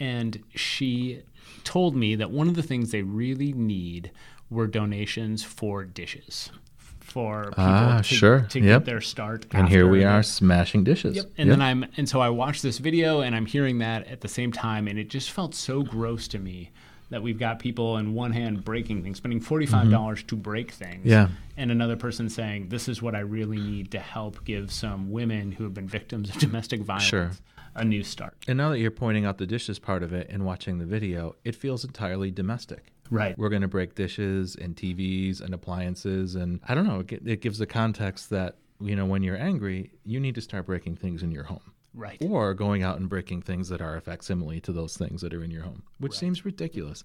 and 0.00 0.42
she 0.54 1.22
told 1.64 1.94
me 1.96 2.14
that 2.16 2.30
one 2.30 2.48
of 2.48 2.54
the 2.54 2.62
things 2.62 2.90
they 2.90 3.02
really 3.02 3.52
need 3.52 4.10
were 4.50 4.66
donations 4.66 5.42
for 5.44 5.84
dishes 5.84 6.50
for 7.00 7.44
people 7.50 7.64
Ah, 7.64 7.98
to, 7.98 8.02
sure. 8.02 8.40
to 8.48 8.58
Yep. 8.60 8.80
get 8.80 8.84
their 8.86 9.00
start 9.00 9.46
And 9.52 9.68
here 9.68 9.86
we 9.88 10.02
are 10.04 10.22
smashing 10.22 10.82
dishes. 10.84 11.16
Yep. 11.16 11.30
And 11.36 11.50
then 11.50 11.60
I'm 11.60 11.84
and 11.96 12.08
so 12.08 12.20
I 12.20 12.30
watched 12.30 12.62
this 12.62 12.78
video 12.78 13.20
and 13.20 13.34
I'm 13.36 13.44
hearing 13.46 13.78
that 13.78 14.06
at 14.08 14.20
the 14.22 14.28
same 14.28 14.50
time 14.52 14.88
and 14.88 14.98
it 14.98 15.08
just 15.10 15.30
felt 15.30 15.54
so 15.54 15.82
gross 15.82 16.26
to 16.28 16.38
me 16.38 16.70
that 17.10 17.22
we've 17.22 17.38
got 17.38 17.58
people 17.58 17.98
in 17.98 18.14
one 18.14 18.32
hand 18.32 18.64
breaking 18.64 19.02
things, 19.02 19.18
spending 19.18 19.40
forty 19.40 19.66
five 19.66 19.90
dollars 19.90 20.22
to 20.24 20.36
break 20.36 20.70
things. 20.70 21.00
Mm-hmm. 21.00 21.08
Yeah. 21.10 21.28
And 21.58 21.70
another 21.70 21.96
person 21.96 22.30
saying, 22.30 22.68
This 22.70 22.88
is 22.88 23.02
what 23.02 23.14
I 23.14 23.20
really 23.20 23.58
need 23.58 23.90
to 23.90 23.98
help 23.98 24.42
give 24.46 24.72
some 24.72 25.10
women 25.10 25.52
who 25.52 25.64
have 25.64 25.74
been 25.74 25.88
victims 25.88 26.30
of 26.30 26.38
domestic 26.38 26.80
violence 26.80 27.04
Sure. 27.04 27.30
A 27.74 27.84
new 27.84 28.02
start. 28.02 28.36
And 28.48 28.58
now 28.58 28.70
that 28.70 28.78
you're 28.78 28.90
pointing 28.90 29.24
out 29.24 29.38
the 29.38 29.46
dishes 29.46 29.78
part 29.78 30.02
of 30.02 30.12
it 30.12 30.28
and 30.30 30.44
watching 30.44 30.78
the 30.78 30.84
video, 30.84 31.36
it 31.44 31.54
feels 31.54 31.84
entirely 31.84 32.30
domestic. 32.30 32.92
Right. 33.10 33.36
We're 33.36 33.50
going 33.50 33.62
to 33.62 33.68
break 33.68 33.94
dishes 33.94 34.56
and 34.56 34.74
TVs 34.74 35.40
and 35.40 35.52
appliances. 35.52 36.34
And 36.34 36.60
I 36.66 36.74
don't 36.74 36.86
know, 36.86 37.04
it, 37.08 37.40
gives 37.40 37.58
the 37.58 37.66
context 37.66 38.30
that, 38.30 38.56
you 38.80 38.96
know, 38.96 39.04
when 39.04 39.22
you're 39.22 39.36
angry, 39.36 39.90
you 40.04 40.18
need 40.18 40.34
to 40.36 40.40
start 40.40 40.66
breaking 40.66 40.96
things 40.96 41.22
in 41.22 41.30
your 41.30 41.44
home. 41.44 41.72
Right. 41.94 42.16
Or 42.22 42.54
going 42.54 42.82
out 42.82 42.98
and 42.98 43.08
breaking 43.08 43.42
things 43.42 43.68
that 43.68 43.82
are 43.82 43.96
a 43.96 44.00
facsimile 44.00 44.60
to 44.60 44.72
those 44.72 44.96
things 44.96 45.20
that 45.20 45.34
are 45.34 45.44
in 45.44 45.50
your 45.50 45.62
home, 45.62 45.82
which 45.98 46.16
seems 46.16 46.44
ridiculous. 46.44 47.04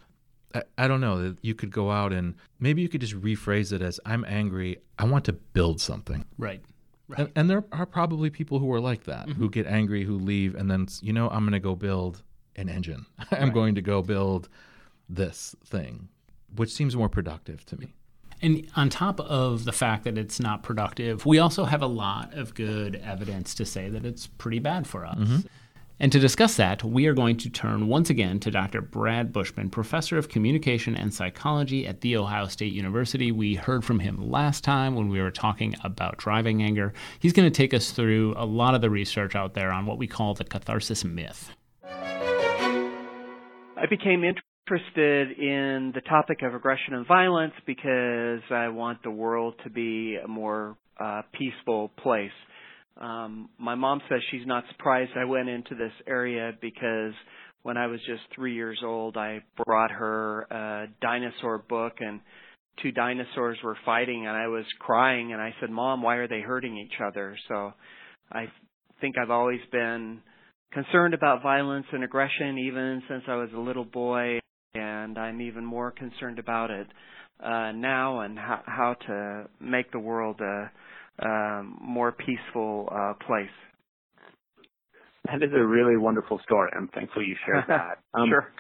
I, 0.55 0.63
I 0.77 0.87
don't 0.87 1.01
know 1.01 1.21
that 1.21 1.37
you 1.41 1.55
could 1.55 1.71
go 1.71 1.91
out 1.91 2.13
and 2.13 2.35
maybe 2.59 2.81
you 2.81 2.87
could 2.87 3.01
just 3.01 3.19
rephrase 3.19 3.73
it 3.73 3.81
as 3.81 3.99
I'm 4.05 4.23
angry. 4.25 4.77
I 4.97 5.03
want 5.03 5.25
to 5.25 5.33
build 5.33 5.81
something. 5.81 6.23
Right. 6.37 6.61
Right. 7.07 7.19
And, 7.19 7.31
and 7.35 7.49
there 7.49 7.63
are 7.71 7.85
probably 7.85 8.29
people 8.29 8.59
who 8.59 8.71
are 8.73 8.79
like 8.81 9.05
that, 9.05 9.27
Mm-hmm. 9.27 9.39
who 9.41 9.49
get 9.49 9.65
angry, 9.65 10.03
who 10.03 10.17
leave, 10.17 10.55
and 10.55 10.69
then, 10.69 10.87
you 11.01 11.13
know, 11.13 11.29
I'm 11.29 11.41
going 11.43 11.53
to 11.53 11.59
go 11.59 11.75
build 11.75 12.21
an 12.55 12.69
engine. 12.69 13.05
I'm 13.31 13.43
right. 13.45 13.53
going 13.53 13.75
to 13.75 13.81
go 13.81 14.01
build 14.01 14.49
this 15.09 15.55
thing, 15.65 16.09
which 16.55 16.71
seems 16.71 16.95
more 16.95 17.09
productive 17.09 17.65
to 17.67 17.77
me. 17.79 17.93
And 18.41 18.67
on 18.75 18.89
top 18.89 19.19
of 19.21 19.65
the 19.65 19.71
fact 19.71 20.03
that 20.03 20.17
it's 20.17 20.39
not 20.39 20.61
productive, 20.63 21.25
we 21.25 21.39
also 21.39 21.65
have 21.65 21.81
a 21.81 21.87
lot 21.87 22.33
of 22.35 22.53
good 22.53 22.95
evidence 22.97 23.55
to 23.55 23.65
say 23.65 23.89
that 23.89 24.05
it's 24.05 24.27
pretty 24.27 24.59
bad 24.59 24.85
for 24.85 25.05
us. 25.05 25.17
Mm-hmm. 25.17 25.37
And 25.99 26.11
to 26.11 26.19
discuss 26.19 26.57
that, 26.57 26.83
we 26.83 27.07
are 27.07 27.13
going 27.13 27.37
to 27.37 27.49
turn 27.49 27.87
once 27.87 28.11
again 28.11 28.39
to 28.41 28.51
Dr. 28.51 28.81
Brad 28.81 29.33
Bushman, 29.33 29.71
professor 29.71 30.19
of 30.19 30.29
communication 30.29 30.95
and 30.95 31.11
psychology 31.11 31.87
at 31.87 32.01
The 32.01 32.17
Ohio 32.17 32.45
State 32.47 32.73
University. 32.73 33.31
We 33.31 33.55
heard 33.55 33.83
from 33.83 33.99
him 33.99 34.29
last 34.29 34.63
time 34.63 34.93
when 34.93 35.09
we 35.09 35.19
were 35.19 35.31
talking 35.31 35.73
about 35.83 36.17
driving 36.17 36.61
anger. 36.61 36.93
He's 37.19 37.33
going 37.33 37.51
to 37.51 37.55
take 37.55 37.73
us 37.73 37.91
through 37.91 38.35
a 38.37 38.45
lot 38.45 38.75
of 38.75 38.81
the 38.81 38.91
research 38.91 39.35
out 39.35 39.55
there 39.55 39.71
on 39.71 39.87
what 39.87 39.97
we 39.97 40.05
call 40.05 40.35
the 40.35 40.43
catharsis 40.43 41.03
myth. 41.03 41.49
I 41.83 43.85
became 43.89 44.23
interested 44.23 45.31
in 45.39 45.93
the 45.95 46.01
topic 46.07 46.43
of 46.43 46.53
aggression 46.53 46.93
and 46.93 47.07
violence 47.07 47.53
because 47.65 48.41
I 48.51 48.67
want 48.67 49.01
the 49.01 49.09
world 49.09 49.55
to 49.63 49.71
be 49.71 50.19
a 50.23 50.27
more 50.27 50.77
uh, 50.99 51.23
peaceful 51.33 51.89
place. 51.97 52.29
Um, 52.99 53.49
my 53.59 53.75
mom 53.75 54.01
says 54.09 54.19
she's 54.31 54.45
not 54.45 54.63
surprised 54.71 55.11
I 55.15 55.25
went 55.25 55.49
into 55.49 55.75
this 55.75 55.91
area 56.07 56.51
because 56.59 57.13
when 57.63 57.77
I 57.77 57.87
was 57.87 57.99
just 58.07 58.21
three 58.33 58.55
years 58.55 58.79
old, 58.83 59.17
I 59.17 59.43
brought 59.65 59.91
her 59.91 60.41
a 60.49 60.87
dinosaur 61.01 61.59
book 61.59 61.93
and 61.99 62.21
two 62.81 62.91
dinosaurs 62.91 63.57
were 63.63 63.77
fighting 63.85 64.25
and 64.27 64.35
I 64.35 64.47
was 64.47 64.65
crying 64.79 65.33
and 65.33 65.41
I 65.41 65.53
said, 65.59 65.69
Mom, 65.69 66.01
why 66.01 66.15
are 66.15 66.27
they 66.27 66.41
hurting 66.41 66.77
each 66.77 66.99
other? 67.05 67.37
So 67.47 67.73
I 68.31 68.45
think 69.01 69.15
I've 69.17 69.31
always 69.31 69.59
been 69.71 70.21
concerned 70.71 71.13
about 71.13 71.43
violence 71.43 71.85
and 71.91 72.03
aggression 72.03 72.57
even 72.57 73.03
since 73.07 73.23
I 73.27 73.35
was 73.35 73.49
a 73.55 73.59
little 73.59 73.85
boy 73.85 74.39
and 74.73 75.17
I'm 75.17 75.41
even 75.41 75.65
more 75.65 75.91
concerned 75.91 76.39
about 76.39 76.71
it 76.71 76.87
uh, 77.43 77.71
now 77.71 78.21
and 78.21 78.37
how, 78.37 78.61
how 78.65 78.95
to 79.07 79.45
make 79.59 79.91
the 79.91 79.99
world 79.99 80.39
a 80.41 80.71
um, 81.21 81.77
more 81.81 82.11
peaceful 82.11 82.89
uh, 82.91 83.13
place. 83.25 83.49
That 85.25 85.43
is 85.43 85.51
a 85.53 85.63
really 85.63 85.97
wonderful 85.97 86.39
story. 86.43 86.71
I'm 86.75 86.87
thankful 86.89 87.21
you 87.23 87.35
shared 87.45 87.65
that. 87.67 87.99
Um, 88.13 88.29
sure. 88.29 88.53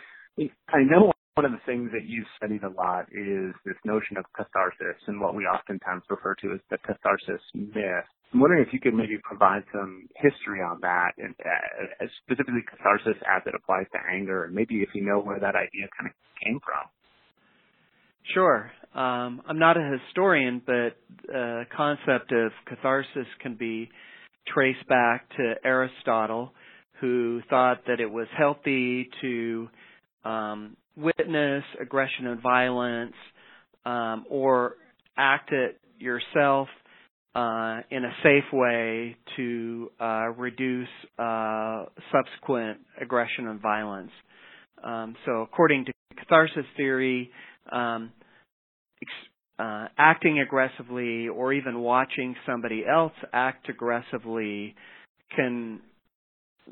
I 0.69 0.83
know 0.83 1.11
one 1.35 1.45
of 1.45 1.51
the 1.51 1.61
things 1.65 1.91
that 1.93 2.05
you've 2.05 2.27
studied 2.35 2.63
a 2.63 2.69
lot 2.69 3.05
is 3.13 3.53
this 3.63 3.77
notion 3.85 4.17
of 4.17 4.25
catharsis 4.35 4.97
and 5.07 5.21
what 5.21 5.35
we 5.35 5.45
oftentimes 5.45 6.03
refer 6.09 6.35
to 6.41 6.53
as 6.53 6.59
the 6.69 6.77
catharsis 6.79 7.41
myth. 7.53 8.09
I'm 8.33 8.41
wondering 8.41 8.65
if 8.65 8.73
you 8.73 8.79
could 8.79 8.93
maybe 8.93 9.17
provide 9.23 9.63
some 9.71 10.09
history 10.15 10.59
on 10.59 10.81
that, 10.81 11.13
and 11.17 11.33
uh, 11.39 12.05
specifically 12.25 12.65
catharsis 12.67 13.15
as 13.23 13.41
it 13.45 13.53
applies 13.55 13.85
to 13.93 13.99
anger, 14.11 14.45
and 14.45 14.53
maybe 14.53 14.81
if 14.81 14.89
you 14.93 15.05
know 15.05 15.19
where 15.19 15.39
that 15.39 15.55
idea 15.55 15.87
kind 15.97 16.09
of 16.09 16.15
came 16.43 16.59
from. 16.59 16.89
Sure. 18.33 18.71
Um, 18.93 19.41
I'm 19.47 19.59
not 19.59 19.77
a 19.77 19.97
historian, 20.05 20.61
but 20.65 20.97
the 21.27 21.65
uh, 21.69 21.75
concept 21.75 22.31
of 22.31 22.51
catharsis 22.67 23.27
can 23.41 23.55
be 23.55 23.89
traced 24.47 24.87
back 24.87 25.29
to 25.37 25.55
Aristotle, 25.63 26.51
who 26.99 27.41
thought 27.49 27.81
that 27.87 27.99
it 27.99 28.09
was 28.09 28.27
healthy 28.37 29.09
to 29.21 29.69
um, 30.25 30.75
witness 30.95 31.63
aggression 31.79 32.27
and 32.27 32.41
violence 32.41 33.13
um, 33.85 34.25
or 34.29 34.75
act 35.17 35.51
it 35.51 35.79
yourself 35.99 36.67
uh, 37.35 37.81
in 37.91 38.03
a 38.03 38.11
safe 38.23 38.51
way 38.51 39.15
to 39.35 39.91
uh, 40.01 40.29
reduce 40.37 40.87
uh, 41.19 41.85
subsequent 42.11 42.79
aggression 42.99 43.47
and 43.47 43.61
violence. 43.61 44.11
Um, 44.83 45.15
so, 45.25 45.41
according 45.41 45.85
to 45.85 45.91
catharsis 46.17 46.65
theory, 46.75 47.29
um, 47.71 48.11
uh, 49.59 49.87
acting 49.97 50.39
aggressively 50.39 51.27
or 51.27 51.53
even 51.53 51.79
watching 51.79 52.35
somebody 52.45 52.83
else 52.85 53.13
act 53.33 53.69
aggressively 53.69 54.75
can 55.35 55.79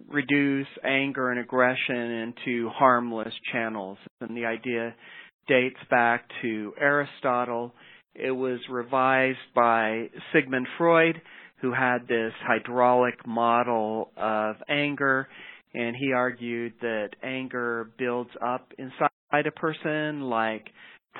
reduce 0.07 0.67
anger 0.83 1.31
and 1.31 1.39
aggression 1.39 1.95
into 1.95 2.69
harmless 2.69 3.33
channels. 3.51 3.97
And 4.21 4.35
the 4.35 4.45
idea 4.45 4.93
dates 5.47 5.79
back 5.89 6.25
to 6.41 6.73
Aristotle. 6.79 7.73
It 8.13 8.31
was 8.31 8.59
revised 8.69 9.37
by 9.53 10.09
Sigmund 10.33 10.67
Freud, 10.77 11.21
who 11.61 11.73
had 11.73 12.07
this 12.07 12.33
hydraulic 12.45 13.25
model 13.25 14.11
of 14.17 14.55
anger, 14.69 15.27
and 15.73 15.95
he 15.95 16.13
argued 16.13 16.73
that 16.81 17.09
anger 17.23 17.89
builds 17.97 18.29
up 18.45 18.71
inside 18.77 19.45
a 19.45 19.51
person 19.51 20.21
like 20.21 20.65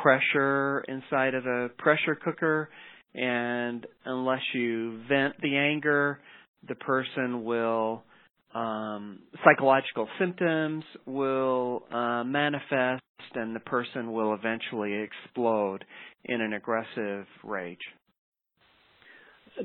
pressure 0.02 0.84
inside 0.88 1.34
of 1.34 1.46
a 1.46 1.70
pressure 1.78 2.16
cooker 2.16 2.70
and 3.14 3.86
unless 4.06 4.42
you 4.54 5.00
vent 5.08 5.34
the 5.42 5.56
anger 5.56 6.20
the 6.68 6.76
person 6.76 7.44
will 7.44 8.04
um, 8.54 9.20
psychological 9.44 10.08
symptoms 10.20 10.84
will 11.06 11.84
uh, 11.92 12.24
manifest 12.24 13.02
and 13.34 13.56
the 13.56 13.60
person 13.62 14.14
will 14.14 14.34
eventually 14.34 14.94
explode 14.94 15.84
in 16.26 16.42
an 16.42 16.54
aggressive 16.54 17.26
rage 17.44 17.80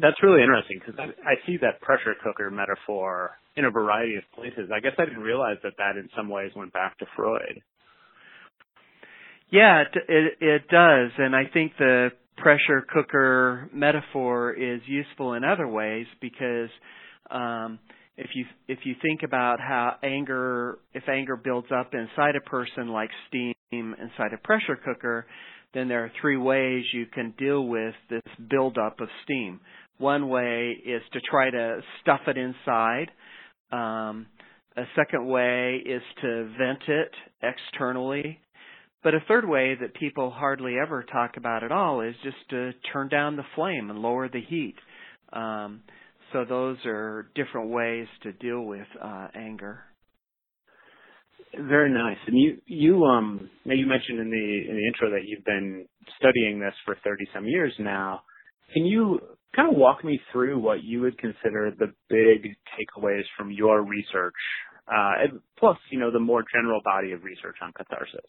that's 0.00 0.22
really 0.22 0.42
interesting 0.42 0.78
because 0.78 0.98
I, 0.98 1.10
I 1.26 1.34
see 1.46 1.56
that 1.62 1.80
pressure 1.80 2.14
cooker 2.22 2.50
metaphor 2.50 3.38
in 3.56 3.64
a 3.64 3.70
variety 3.70 4.16
of 4.16 4.22
places. 4.34 4.70
I 4.72 4.80
guess 4.80 4.92
I 4.98 5.04
didn't 5.04 5.22
realize 5.22 5.56
that 5.64 5.72
that 5.78 5.96
in 5.96 6.08
some 6.16 6.28
ways 6.28 6.52
went 6.54 6.72
back 6.72 6.96
to 6.98 7.06
Freud. 7.16 7.60
Yeah, 9.50 9.82
it, 9.82 9.88
it, 10.08 10.32
it 10.40 10.68
does, 10.68 11.10
and 11.18 11.34
I 11.34 11.44
think 11.52 11.72
the 11.78 12.10
pressure 12.36 12.86
cooker 12.92 13.68
metaphor 13.72 14.52
is 14.52 14.80
useful 14.86 15.34
in 15.34 15.44
other 15.44 15.66
ways 15.66 16.06
because 16.20 16.70
um, 17.30 17.78
if 18.16 18.30
you 18.34 18.44
if 18.68 18.78
you 18.84 18.94
think 19.02 19.22
about 19.24 19.60
how 19.60 19.96
anger 20.02 20.78
if 20.94 21.08
anger 21.08 21.36
builds 21.36 21.68
up 21.74 21.92
inside 21.94 22.36
a 22.36 22.48
person 22.48 22.88
like 22.88 23.10
steam 23.28 23.54
inside 23.72 24.32
a 24.32 24.38
pressure 24.38 24.76
cooker, 24.84 25.26
then 25.74 25.88
there 25.88 26.04
are 26.04 26.12
three 26.20 26.36
ways 26.36 26.84
you 26.92 27.06
can 27.06 27.34
deal 27.38 27.66
with 27.66 27.94
this 28.08 28.22
buildup 28.48 29.00
of 29.00 29.08
steam. 29.24 29.60
One 29.98 30.28
way 30.28 30.76
is 30.84 31.02
to 31.12 31.20
try 31.28 31.50
to 31.50 31.80
stuff 32.02 32.20
it 32.26 32.36
inside. 32.36 33.10
Um, 33.72 34.26
a 34.76 34.84
second 34.96 35.26
way 35.26 35.82
is 35.84 36.02
to 36.22 36.52
vent 36.58 36.82
it 36.88 37.10
externally 37.42 38.38
but 39.02 39.14
a 39.14 39.20
third 39.26 39.48
way 39.48 39.76
that 39.80 39.94
people 39.94 40.30
hardly 40.30 40.74
ever 40.80 41.02
talk 41.02 41.36
about 41.36 41.64
at 41.64 41.72
all 41.72 42.00
is 42.00 42.14
just 42.22 42.36
to 42.50 42.72
turn 42.92 43.08
down 43.08 43.36
the 43.36 43.44
flame 43.54 43.90
and 43.90 43.98
lower 44.00 44.28
the 44.28 44.40
heat. 44.40 44.76
Um, 45.32 45.82
so 46.32 46.44
those 46.44 46.76
are 46.84 47.30
different 47.34 47.70
ways 47.70 48.06
to 48.22 48.32
deal 48.32 48.62
with 48.62 48.86
uh, 49.02 49.28
anger. 49.34 49.84
Very 51.58 51.90
nice. 51.90 52.18
And 52.26 52.38
you 52.38 52.58
you 52.66 53.04
um 53.04 53.50
you 53.64 53.86
mentioned 53.86 54.20
in 54.20 54.30
the 54.30 54.70
in 54.70 54.76
the 54.76 54.86
intro 54.86 55.10
that 55.10 55.26
you've 55.26 55.44
been 55.44 55.84
studying 56.16 56.60
this 56.60 56.74
for 56.84 56.96
30 57.02 57.24
some 57.34 57.44
years 57.46 57.72
now. 57.80 58.22
Can 58.72 58.84
you 58.86 59.18
kind 59.56 59.68
of 59.68 59.76
walk 59.76 60.04
me 60.04 60.20
through 60.30 60.60
what 60.60 60.84
you 60.84 61.00
would 61.00 61.18
consider 61.18 61.72
the 61.76 61.92
big 62.08 62.54
takeaways 62.78 63.24
from 63.36 63.50
your 63.50 63.82
research, 63.82 64.34
uh, 64.86 65.26
plus 65.58 65.76
you 65.90 65.98
know 65.98 66.12
the 66.12 66.20
more 66.20 66.44
general 66.54 66.80
body 66.84 67.10
of 67.10 67.24
research 67.24 67.56
on 67.62 67.72
catharsis? 67.72 68.20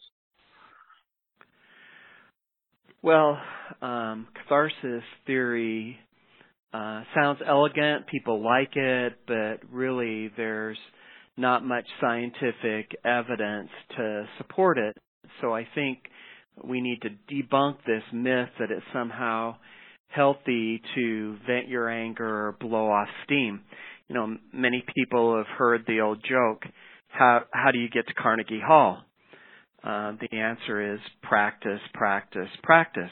Well, 3.02 3.36
um, 3.80 4.28
catharsis 4.34 5.02
theory 5.26 5.98
uh, 6.72 7.02
sounds 7.14 7.40
elegant. 7.46 8.06
People 8.06 8.44
like 8.44 8.76
it, 8.76 9.18
but 9.26 9.58
really 9.72 10.30
there's 10.36 10.78
not 11.36 11.64
much 11.64 11.84
scientific 12.00 12.96
evidence 13.04 13.70
to 13.96 14.26
support 14.38 14.78
it. 14.78 14.96
So 15.40 15.52
I 15.52 15.66
think 15.74 15.98
we 16.62 16.80
need 16.80 17.00
to 17.02 17.10
debunk 17.32 17.78
this 17.86 18.04
myth 18.12 18.50
that 18.60 18.70
it's 18.70 18.86
somehow 18.92 19.56
healthy 20.08 20.80
to 20.94 21.36
vent 21.46 21.68
your 21.68 21.88
anger 21.88 22.46
or 22.46 22.56
blow 22.60 22.88
off 22.88 23.08
steam. 23.24 23.62
You 24.08 24.14
know, 24.14 24.36
many 24.52 24.84
people 24.94 25.36
have 25.38 25.46
heard 25.58 25.84
the 25.86 26.00
old 26.00 26.22
joke, 26.22 26.62
how 27.08 27.40
how 27.52 27.70
do 27.72 27.78
you 27.78 27.88
get 27.88 28.06
to 28.06 28.14
Carnegie 28.14 28.62
Hall? 28.64 29.02
Uh, 29.84 30.12
the 30.20 30.36
answer 30.36 30.94
is 30.94 31.00
practice, 31.22 31.80
practice, 31.92 32.48
practice. 32.62 33.10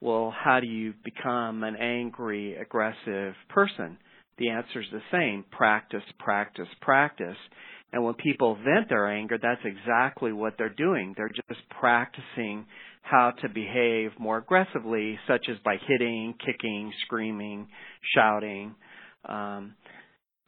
Well, 0.00 0.34
how 0.36 0.60
do 0.60 0.66
you 0.66 0.94
become 1.04 1.62
an 1.62 1.76
angry, 1.76 2.56
aggressive 2.56 3.34
person? 3.48 3.98
The 4.38 4.48
answer 4.48 4.80
is 4.80 4.86
the 4.90 5.02
same 5.12 5.44
practice, 5.50 6.02
practice, 6.18 6.68
practice. 6.80 7.36
And 7.92 8.02
when 8.02 8.14
people 8.14 8.54
vent 8.56 8.88
their 8.88 9.06
anger, 9.06 9.38
that's 9.40 9.60
exactly 9.64 10.32
what 10.32 10.54
they're 10.56 10.70
doing. 10.70 11.14
They're 11.16 11.28
just 11.28 11.60
practicing 11.78 12.66
how 13.02 13.32
to 13.42 13.48
behave 13.48 14.12
more 14.18 14.38
aggressively, 14.38 15.18
such 15.28 15.46
as 15.50 15.56
by 15.64 15.76
hitting, 15.86 16.34
kicking, 16.44 16.92
screaming, 17.04 17.68
shouting. 18.14 18.74
Um, 19.26 19.74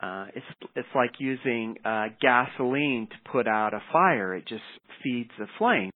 uh, 0.01 0.27
it's 0.35 0.47
it's 0.75 0.89
like 0.95 1.13
using 1.19 1.77
uh, 1.85 2.07
gasoline 2.21 3.09
to 3.11 3.31
put 3.31 3.47
out 3.47 3.75
a 3.75 3.83
fire. 3.93 4.35
It 4.35 4.47
just 4.47 4.63
feeds 5.03 5.31
the 5.39 5.47
flame. 5.59 5.91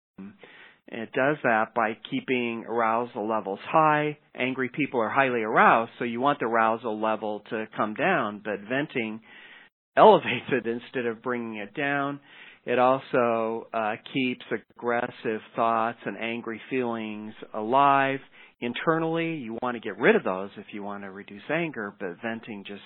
And 0.91 1.03
it 1.03 1.13
does 1.13 1.37
that 1.43 1.75
by 1.75 1.99
keeping 2.11 2.65
arousal 2.67 3.29
levels 3.29 3.59
high. 3.63 4.19
Angry 4.35 4.71
people 4.71 5.01
are 5.01 5.11
highly 5.11 5.43
aroused, 5.43 5.93
so 5.99 6.05
you 6.05 6.21
want 6.21 6.39
the 6.39 6.47
arousal 6.47 6.99
level 6.99 7.43
to 7.51 7.67
come 7.77 7.95
down, 7.95 8.41
but 8.43 8.61
venting 8.69 9.21
elevates 9.97 10.47
it 10.51 10.67
instead 10.67 11.07
of 11.07 11.23
bringing 11.23 11.57
it 11.57 11.75
down. 11.75 12.21
It 12.65 12.79
also 12.79 13.67
uh, 13.73 13.97
keeps 14.13 14.45
aggressive 14.77 15.41
thoughts 15.57 15.99
and 16.05 16.17
angry 16.19 16.61
feelings 16.71 17.35
alive 17.55 18.21
internally. 18.61 19.35
You 19.37 19.59
want 19.63 19.77
to 19.77 19.81
get 19.81 19.99
rid 19.99 20.17
of 20.17 20.25
those 20.25 20.51
if 20.57 20.67
you 20.73 20.83
want 20.83 21.03
to 21.05 21.11
reduce 21.11 21.43
anger, 21.51 21.95
but 21.99 22.17
venting 22.23 22.65
just 22.67 22.83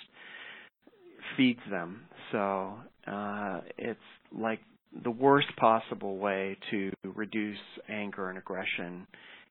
feeds 1.37 1.61
them. 1.71 2.03
So 2.31 2.75
uh, 3.07 3.61
it's 3.79 4.01
like 4.33 4.61
the 5.05 5.11
worst 5.11 5.49
possible 5.57 6.19
way 6.19 6.57
to 6.71 6.91
reduce 7.05 7.59
anger 7.89 8.29
and 8.29 8.39
aggression 8.39 9.07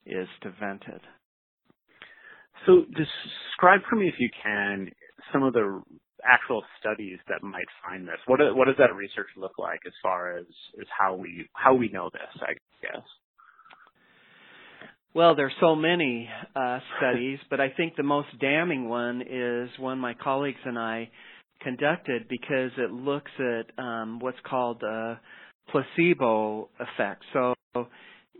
is 0.06 0.28
to 0.44 0.54
vent 0.60 0.84
it. 0.88 1.02
So 2.66 2.86
describe 2.86 3.82
for 3.90 3.96
me, 3.96 4.08
if 4.08 4.16
you 4.20 4.30
can, 4.44 4.90
some 5.34 5.44
of 5.44 5.54
the 5.54 5.82
actual 6.24 6.64
studies 6.80 7.18
that 7.28 7.42
might 7.42 7.66
find 7.84 8.08
this. 8.08 8.18
What 8.28 8.40
what 8.56 8.66
does 8.66 8.76
that 8.78 8.96
research 8.96 9.28
look 9.36 9.54
like 9.58 9.80
as 9.88 9.94
far 10.04 10.38
as 10.38 10.46
as 10.80 10.88
how 10.98 11.16
we 11.16 11.48
how 11.54 11.74
we 11.74 11.90
know 11.90 12.10
this? 12.14 12.42
I 12.42 12.54
guess. 12.82 13.04
Well, 15.14 15.36
there's 15.36 15.54
so 15.60 15.76
many 15.76 16.30
uh, 16.56 16.80
studies, 16.98 17.40
but 17.50 17.60
I 17.60 17.70
think 17.70 17.96
the 17.98 18.04
most 18.04 18.30
damning 18.40 18.88
one 18.88 19.22
is 19.22 19.70
one 19.78 20.00
my 20.00 20.14
colleagues 20.14 20.60
and 20.64 20.80
I 20.80 21.10
conducted 21.62 22.28
because 22.28 22.72
it 22.78 22.92
looks 22.92 23.32
at 23.40 23.84
um, 23.84 24.20
what's 24.20 24.38
called 24.50 24.82
a 24.84 25.20
placebo 25.70 26.70
effect. 26.80 27.24
So, 27.34 27.54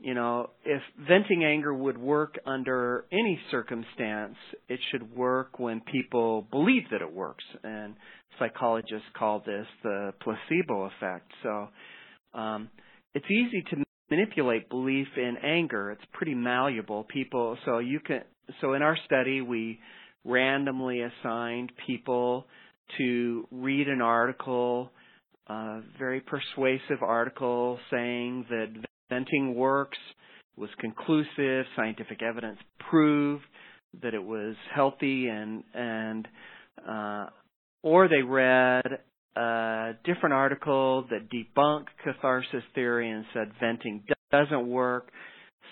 you 0.02 0.14
know, 0.14 0.50
if 0.66 0.82
venting 1.08 1.44
anger 1.44 1.74
would 1.74 1.98
work 1.98 2.36
under 2.46 3.06
any 3.12 3.40
circumstance, 3.52 4.36
it 4.68 4.80
should 4.92 5.16
work 5.16 5.60
when 5.60 5.82
people 5.82 6.48
believe 6.52 6.84
that 6.92 7.02
it 7.02 7.12
works. 7.12 7.44
And 7.64 7.96
psychologists 8.40 9.08
call 9.18 9.40
this 9.46 9.68
the 9.84 10.14
placebo 10.22 10.90
effect. 10.96 11.32
So, 11.44 11.68
um, 12.34 12.70
it's 13.14 13.30
easy 13.30 13.64
to 13.72 13.84
manipulate 14.10 14.70
belief 14.70 15.08
in 15.18 15.36
anger. 15.44 15.92
It's 15.92 16.02
pretty 16.14 16.34
malleable. 16.34 17.04
People, 17.04 17.58
so 17.66 17.80
you 17.80 18.00
can, 18.00 18.22
so 18.60 18.74
in 18.74 18.82
our 18.82 18.98
study, 19.06 19.42
we 19.42 19.80
randomly 20.24 21.02
assigned 21.02 21.72
people 21.88 22.46
to 22.98 23.48
read 23.52 23.88
an 23.88 24.02
article, 24.02 24.92
a 25.48 25.82
very 26.00 26.22
persuasive 26.22 27.02
article 27.02 27.80
saying 27.90 28.46
that 28.50 28.68
venting 29.10 29.56
works, 29.56 29.98
was 30.58 30.70
conclusive, 30.80 31.66
scientific 31.76 32.22
evidence 32.22 32.60
proved 32.90 33.44
that 34.02 34.14
it 34.14 34.24
was 34.24 34.56
healthy 34.74 35.28
and 35.28 35.64
and 35.74 36.28
uh, 36.88 37.26
or 37.84 38.08
they 38.08 38.22
read 38.22 38.86
a 39.36 39.92
different 40.04 40.34
article 40.34 41.06
that 41.10 41.30
debunked 41.30 41.88
catharsis 42.04 42.64
theory 42.76 43.10
and 43.10 43.26
said 43.34 43.52
venting 43.60 44.04
doesn't 44.32 44.68
work. 44.68 45.10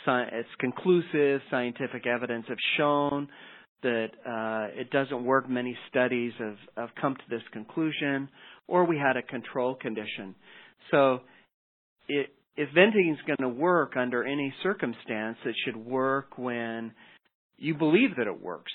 It's 0.07 0.49
conclusive. 0.59 1.41
Scientific 1.51 2.07
evidence 2.07 2.45
have 2.47 2.57
shown 2.77 3.27
that 3.83 4.07
uh, 4.25 4.79
it 4.79 4.89
doesn't 4.91 5.23
work. 5.23 5.49
Many 5.49 5.77
studies 5.89 6.33
have, 6.39 6.57
have 6.77 6.89
come 6.99 7.15
to 7.15 7.21
this 7.29 7.43
conclusion, 7.51 8.29
or 8.67 8.85
we 8.85 8.97
had 8.97 9.17
a 9.17 9.21
control 9.21 9.75
condition. 9.75 10.35
So, 10.91 11.21
it, 12.07 12.33
if 12.55 12.69
venting 12.73 13.15
is 13.17 13.25
going 13.25 13.49
to 13.49 13.57
work 13.57 13.93
under 13.95 14.23
any 14.23 14.53
circumstance, 14.63 15.37
it 15.45 15.55
should 15.63 15.77
work 15.77 16.37
when 16.37 16.91
you 17.57 17.75
believe 17.75 18.15
that 18.17 18.27
it 18.27 18.41
works. 18.41 18.71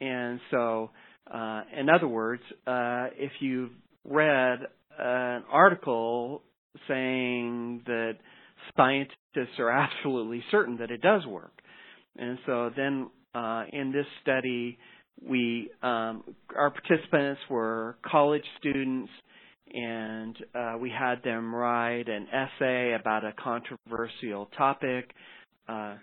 And 0.00 0.40
so, 0.50 0.90
uh, 1.32 1.62
in 1.78 1.90
other 1.90 2.08
words, 2.08 2.42
uh, 2.66 3.08
if 3.16 3.32
you've 3.40 3.72
read 4.04 4.60
an 4.98 5.44
article 5.50 6.42
saying 6.88 7.82
that 7.86 8.12
scientists 8.76 9.58
are 9.58 9.70
absolutely 10.04 10.42
certain 10.50 10.78
that 10.78 10.90
it 10.90 11.02
does 11.02 11.26
work, 11.26 11.52
and 12.16 12.38
so 12.46 12.70
then 12.76 13.10
uh, 13.34 13.64
in 13.72 13.92
this 13.92 14.06
study, 14.22 14.78
we 15.26 15.70
um, 15.82 16.24
our 16.56 16.70
participants 16.70 17.40
were 17.50 17.96
college 18.04 18.44
students, 18.58 19.10
and 19.72 20.36
uh, 20.54 20.74
we 20.80 20.90
had 20.90 21.22
them 21.22 21.54
write 21.54 22.08
an 22.08 22.26
essay 22.32 22.96
about 22.98 23.24
a 23.24 23.32
controversial 23.32 24.48
topic. 24.56 25.10
Uh, 25.68 25.94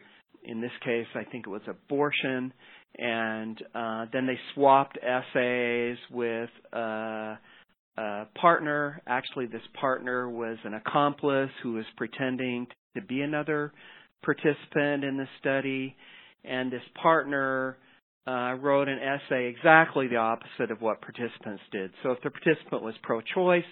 in 0.43 0.61
this 0.61 0.71
case, 0.85 1.07
I 1.15 1.23
think 1.29 1.45
it 1.47 1.49
was 1.49 1.61
abortion, 1.67 2.53
and 2.97 3.61
uh, 3.75 4.05
then 4.13 4.27
they 4.27 4.39
swapped 4.53 4.97
essays 5.01 5.97
with 6.11 6.49
a, 6.71 7.37
a 7.97 8.27
partner. 8.39 9.01
Actually, 9.07 9.47
this 9.47 9.61
partner 9.79 10.29
was 10.29 10.57
an 10.63 10.75
accomplice 10.75 11.51
who 11.63 11.73
was 11.73 11.85
pretending 11.97 12.67
to 12.95 13.01
be 13.01 13.21
another 13.21 13.73
participant 14.23 15.03
in 15.03 15.17
the 15.17 15.27
study 15.39 15.95
and 16.47 16.71
this 16.71 16.81
partner 17.01 17.77
uh, 18.27 18.55
wrote 18.55 18.87
an 18.89 18.99
essay 18.99 19.47
exactly 19.47 20.07
the 20.07 20.17
opposite 20.17 20.71
of 20.71 20.81
what 20.81 21.01
participants 21.01 21.63
did. 21.71 21.91
So 22.03 22.11
if 22.11 22.21
the 22.23 22.29
participant 22.29 22.83
was 22.83 22.93
pro-choice, 23.03 23.63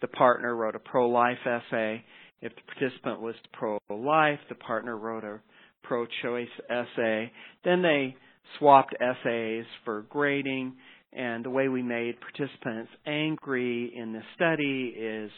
the 0.00 0.08
partner 0.08 0.54
wrote 0.54 0.76
a 0.76 0.78
pro-life 0.78 1.38
essay. 1.44 2.04
If 2.40 2.52
the 2.54 2.62
participant 2.72 3.20
was 3.20 3.34
pro-life, 3.52 4.38
the 4.48 4.54
partner 4.54 4.96
wrote 4.96 5.24
a 5.24 5.40
pro-choice 5.82 6.48
essay. 6.70 7.32
Then 7.64 7.82
they 7.82 8.14
swapped 8.58 8.94
essays 9.00 9.64
for 9.84 10.02
grading, 10.08 10.74
and 11.12 11.44
the 11.44 11.50
way 11.50 11.68
we 11.68 11.82
made 11.82 12.16
participants 12.20 12.90
angry 13.06 13.92
in 13.96 14.12
the 14.12 14.22
study 14.36 14.94
is 14.96 15.30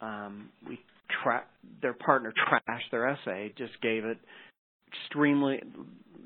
um, 0.00 0.48
we 0.68 0.80
tra- 1.22 1.44
their 1.80 1.94
partner 1.94 2.32
trashed 2.48 2.90
their 2.90 3.08
essay, 3.08 3.52
just 3.56 3.80
gave 3.80 4.04
it 4.04 4.18
extremely 5.02 5.60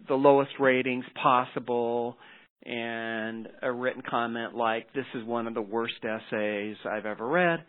the 0.09 0.15
lowest 0.15 0.53
ratings 0.59 1.05
possible 1.23 2.17
and 2.65 3.49
a 3.63 3.71
written 3.71 4.03
comment 4.09 4.55
like 4.55 4.93
this 4.95 5.05
is 5.15 5.25
one 5.25 5.47
of 5.47 5.55
the 5.55 5.63
worst 5.63 5.95
essays 6.03 6.77
I've 6.91 7.07
ever 7.07 7.27
read. 7.27 7.61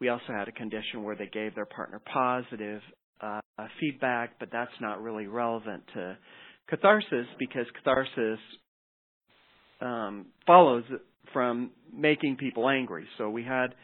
We 0.00 0.08
also 0.08 0.32
had 0.36 0.48
a 0.48 0.52
condition 0.52 1.02
where 1.02 1.16
they 1.16 1.28
gave 1.32 1.54
their 1.54 1.66
partner 1.66 2.00
positive 2.12 2.82
uh, 3.20 3.40
feedback, 3.80 4.38
but 4.38 4.50
that's 4.52 4.72
not 4.80 5.02
really 5.02 5.26
relevant 5.26 5.84
to 5.94 6.18
catharsis 6.68 7.26
because 7.38 7.66
catharsis 7.76 8.38
um, 9.80 10.26
follows 10.46 10.84
from 11.32 11.70
making 11.92 12.36
people 12.36 12.68
angry. 12.68 13.06
So 13.18 13.30
we 13.30 13.44
had 13.44 13.74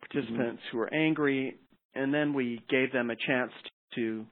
participants 0.00 0.62
mm-hmm. 0.62 0.76
who 0.76 0.78
were 0.78 0.94
angry, 0.94 1.56
and 1.94 2.12
then 2.12 2.34
we 2.34 2.62
gave 2.70 2.92
them 2.92 3.10
a 3.10 3.16
chance 3.26 3.52
to 3.94 4.26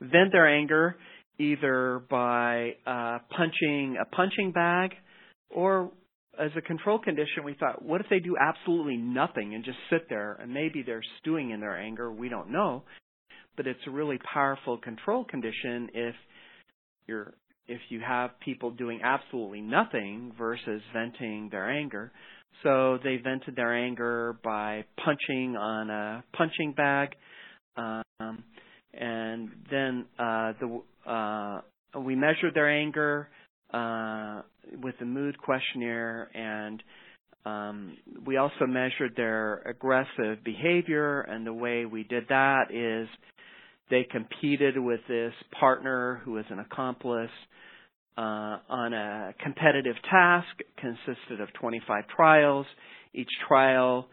vent 0.00 0.32
their 0.32 0.46
anger 0.46 0.96
either 1.38 2.02
by 2.08 2.72
uh, 2.86 3.18
punching 3.36 3.96
a 4.00 4.04
punching 4.06 4.52
bag 4.52 4.92
or 5.50 5.90
as 6.38 6.50
a 6.56 6.60
control 6.60 6.98
condition, 6.98 7.44
we 7.44 7.54
thought, 7.54 7.82
what 7.82 8.00
if 8.00 8.06
they 8.10 8.18
do 8.18 8.36
absolutely 8.38 8.96
nothing 8.96 9.54
and 9.54 9.64
just 9.64 9.78
sit 9.90 10.08
there 10.08 10.34
and 10.34 10.52
maybe 10.52 10.82
they're 10.82 11.02
stewing 11.20 11.50
in 11.50 11.60
their 11.60 11.78
anger? 11.78 12.12
We 12.12 12.28
don't 12.28 12.50
know. 12.50 12.82
But 13.56 13.66
it's 13.66 13.80
a 13.86 13.90
really 13.90 14.18
powerful 14.32 14.76
control 14.76 15.24
condition 15.24 15.88
if 15.94 16.14
you're 17.06 17.32
if 17.68 17.80
you 17.88 18.00
have 18.06 18.30
people 18.44 18.70
doing 18.70 19.00
absolutely 19.02 19.60
nothing 19.60 20.32
versus 20.38 20.80
venting 20.92 21.48
their 21.50 21.68
anger. 21.68 22.12
So 22.62 22.98
they 23.02 23.16
vented 23.16 23.56
their 23.56 23.74
anger 23.74 24.36
by 24.44 24.84
punching 25.02 25.56
on 25.56 25.90
a 25.90 26.24
punching 26.36 26.74
bag. 26.74 27.08
Um, 27.76 28.44
and 28.98 29.50
then 29.70 30.06
uh, 30.18 30.52
the 30.60 30.82
uh, 31.10 31.60
we 32.00 32.14
measured 32.14 32.54
their 32.54 32.68
anger 32.68 33.28
uh, 33.72 34.42
with 34.82 34.94
the 34.98 35.04
mood 35.06 35.38
questionnaire, 35.38 36.30
and 36.34 36.82
um, 37.44 37.96
we 38.26 38.36
also 38.36 38.66
measured 38.66 39.14
their 39.16 39.58
aggressive 39.66 40.42
behavior. 40.44 41.20
And 41.22 41.46
the 41.46 41.52
way 41.52 41.84
we 41.84 42.04
did 42.04 42.24
that 42.28 42.70
is 42.70 43.08
they 43.90 44.06
competed 44.10 44.78
with 44.78 45.00
this 45.08 45.32
partner 45.58 46.20
who 46.24 46.32
was 46.32 46.44
an 46.50 46.58
accomplice 46.58 47.30
uh, 48.18 48.58
on 48.68 48.92
a 48.92 49.34
competitive 49.42 49.96
task 50.10 50.48
consisted 50.78 51.40
of 51.40 51.52
25 51.54 52.04
trials. 52.14 52.66
Each 53.14 53.28
trial, 53.46 54.08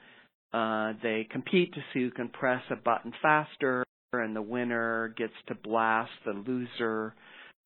uh, 0.54 0.94
they 1.02 1.28
compete 1.30 1.74
to 1.74 1.80
see 1.94 2.02
who 2.02 2.12
can 2.12 2.30
press 2.30 2.62
a 2.70 2.76
button 2.76 3.12
faster 3.22 3.84
and 4.22 4.36
the 4.36 4.42
winner 4.42 5.14
gets 5.18 5.34
to 5.48 5.56
blast 5.56 6.12
the 6.26 6.32
loser 6.32 7.14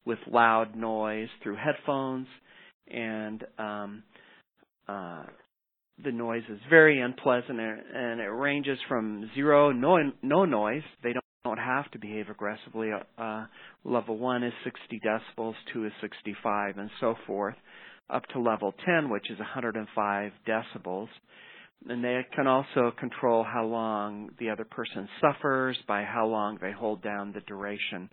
with 0.06 0.20
loud 0.28 0.76
noise 0.76 1.28
through 1.44 1.58
headphones. 1.58 2.28
And 2.90 3.44
um, 3.58 4.04
uh, 4.88 5.24
the 6.04 6.12
noise 6.12 6.44
is 6.50 6.60
very 6.70 7.02
unpleasant 7.02 7.60
and 7.60 8.22
it 8.22 8.26
ranges 8.26 8.78
from 8.88 9.30
zero 9.36 9.72
no 9.72 9.98
no 10.22 10.46
noise. 10.46 10.84
They 11.04 11.14
don't 11.14 11.24
don't 11.44 11.58
have 11.58 11.90
to 11.92 12.00
behave 12.00 12.30
aggressively. 12.30 12.90
Uh, 13.18 13.46
level 13.86 14.18
1 14.18 14.44
is 14.44 14.54
60 14.66 15.00
decibels 15.00 15.54
2 15.74 15.86
is 15.86 15.92
65 16.02 16.78
and 16.78 16.90
so 17.00 17.16
forth 17.26 17.56
up 18.10 18.26
to 18.28 18.40
level 18.40 18.74
10 18.86 19.10
which 19.10 19.30
is 19.30 19.40
105 19.40 20.32
decibels 20.48 21.08
and 21.88 22.04
they 22.04 22.26
can 22.36 22.48
also 22.48 22.92
control 23.00 23.44
how 23.44 23.66
long 23.66 24.30
the 24.40 24.50
other 24.50 24.66
person 24.66 25.08
suffers 25.22 25.78
by 25.88 26.04
how 26.04 26.26
long 26.28 26.58
they 26.62 26.72
hold 26.72 27.02
down 27.02 27.32
the 27.34 27.42
duration 27.42 28.10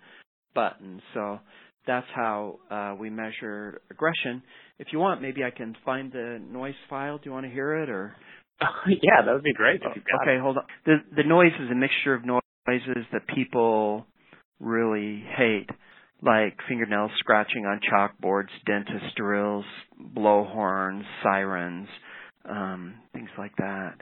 button 0.54 1.00
so 1.12 1.40
that's 1.86 2.06
how 2.14 2.58
uh, 2.70 2.94
we 2.98 3.10
measure 3.10 3.80
aggression. 3.90 4.42
If 4.78 4.88
you 4.92 4.98
want, 4.98 5.22
maybe 5.22 5.44
I 5.44 5.50
can 5.50 5.76
find 5.84 6.10
the 6.10 6.40
noise 6.50 6.74
file. 6.88 7.18
Do 7.18 7.24
you 7.26 7.32
want 7.32 7.46
to 7.46 7.52
hear 7.52 7.82
it 7.82 7.90
or? 7.90 8.16
yeah, 8.88 9.22
that 9.24 9.32
would 9.32 9.42
be 9.42 9.52
great. 9.52 9.80
okay, 9.82 10.36
it. 10.36 10.40
hold 10.40 10.58
on. 10.58 10.64
The 10.86 10.96
the 11.16 11.24
noise 11.24 11.52
is 11.60 11.70
a 11.70 11.74
mixture 11.74 12.14
of 12.14 12.24
noises 12.24 13.04
that 13.12 13.26
people 13.34 14.06
really 14.60 15.22
hate, 15.36 15.68
like 16.22 16.56
fingernails 16.68 17.10
scratching 17.18 17.66
on 17.66 17.80
chalkboards, 17.92 18.48
dentist 18.64 19.16
drills, 19.16 19.64
blowhorns, 20.16 21.02
sirens, 21.22 21.88
um, 22.48 22.94
things 23.12 23.30
like 23.38 23.54
that. 23.56 23.94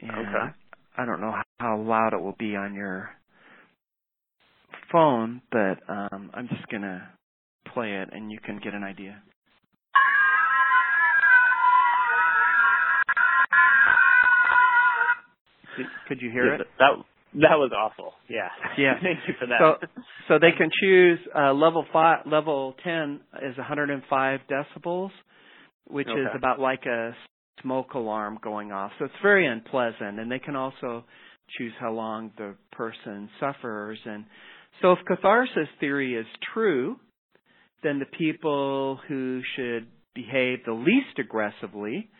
And 0.00 0.10
okay. 0.10 0.54
I 0.96 1.04
don't 1.04 1.20
know 1.20 1.34
how 1.58 1.80
loud 1.80 2.12
it 2.12 2.20
will 2.20 2.36
be 2.38 2.56
on 2.56 2.74
your 2.74 3.10
phone, 4.90 5.42
but 5.50 5.78
um, 5.88 6.30
I'm 6.34 6.48
just 6.48 6.66
going 6.68 6.82
to 6.82 7.08
play 7.72 7.92
it 7.92 8.10
and 8.12 8.30
you 8.30 8.38
can 8.44 8.60
get 8.62 8.74
an 8.74 8.84
idea. 8.84 9.22
Could 16.08 16.20
you 16.20 16.30
hear 16.30 16.46
yeah, 16.46 16.54
it? 16.60 16.66
That 16.78 17.04
that 17.34 17.56
was 17.56 17.70
awful. 17.72 18.12
Yeah. 18.28 18.48
Yeah. 18.76 18.94
Thank 19.02 19.20
you 19.28 19.34
for 19.38 19.46
that. 19.46 19.60
So, 19.60 20.02
so 20.26 20.38
they 20.40 20.50
can 20.50 20.68
choose 20.82 21.20
uh, 21.36 21.52
level 21.52 21.86
five. 21.92 22.26
Level 22.26 22.74
ten 22.82 23.20
is 23.42 23.56
105 23.56 24.40
decibels, 24.50 25.10
which 25.86 26.08
okay. 26.08 26.20
is 26.20 26.26
about 26.34 26.58
like 26.58 26.84
a 26.86 27.14
smoke 27.62 27.94
alarm 27.94 28.38
going 28.42 28.72
off. 28.72 28.92
So 28.98 29.04
it's 29.06 29.14
very 29.22 29.46
unpleasant, 29.46 30.18
and 30.18 30.30
they 30.30 30.38
can 30.38 30.56
also 30.56 31.04
choose 31.58 31.72
how 31.80 31.92
long 31.92 32.30
the 32.36 32.54
person 32.72 33.28
suffers. 33.38 33.98
And 34.04 34.24
so, 34.80 34.92
if 34.92 34.98
catharsis 35.06 35.68
theory 35.78 36.14
is 36.14 36.26
true, 36.54 36.96
then 37.82 37.98
the 37.98 38.16
people 38.18 38.98
who 39.08 39.42
should 39.56 39.86
behave 40.14 40.58
the 40.64 40.72
least 40.72 41.18
aggressively 41.18 42.10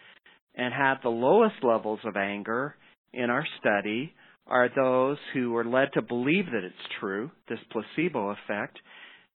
and 0.54 0.72
have 0.74 0.98
the 1.02 1.08
lowest 1.08 1.62
levels 1.62 2.00
of 2.04 2.16
anger 2.16 2.76
in 3.12 3.30
our 3.30 3.44
study 3.60 4.12
are 4.46 4.68
those 4.74 5.18
who 5.32 5.54
are 5.56 5.64
led 5.64 5.88
to 5.94 6.02
believe 6.02 6.46
that 6.46 6.64
it's 6.64 6.74
true, 6.98 7.30
this 7.48 7.58
placebo 7.70 8.30
effect, 8.30 8.78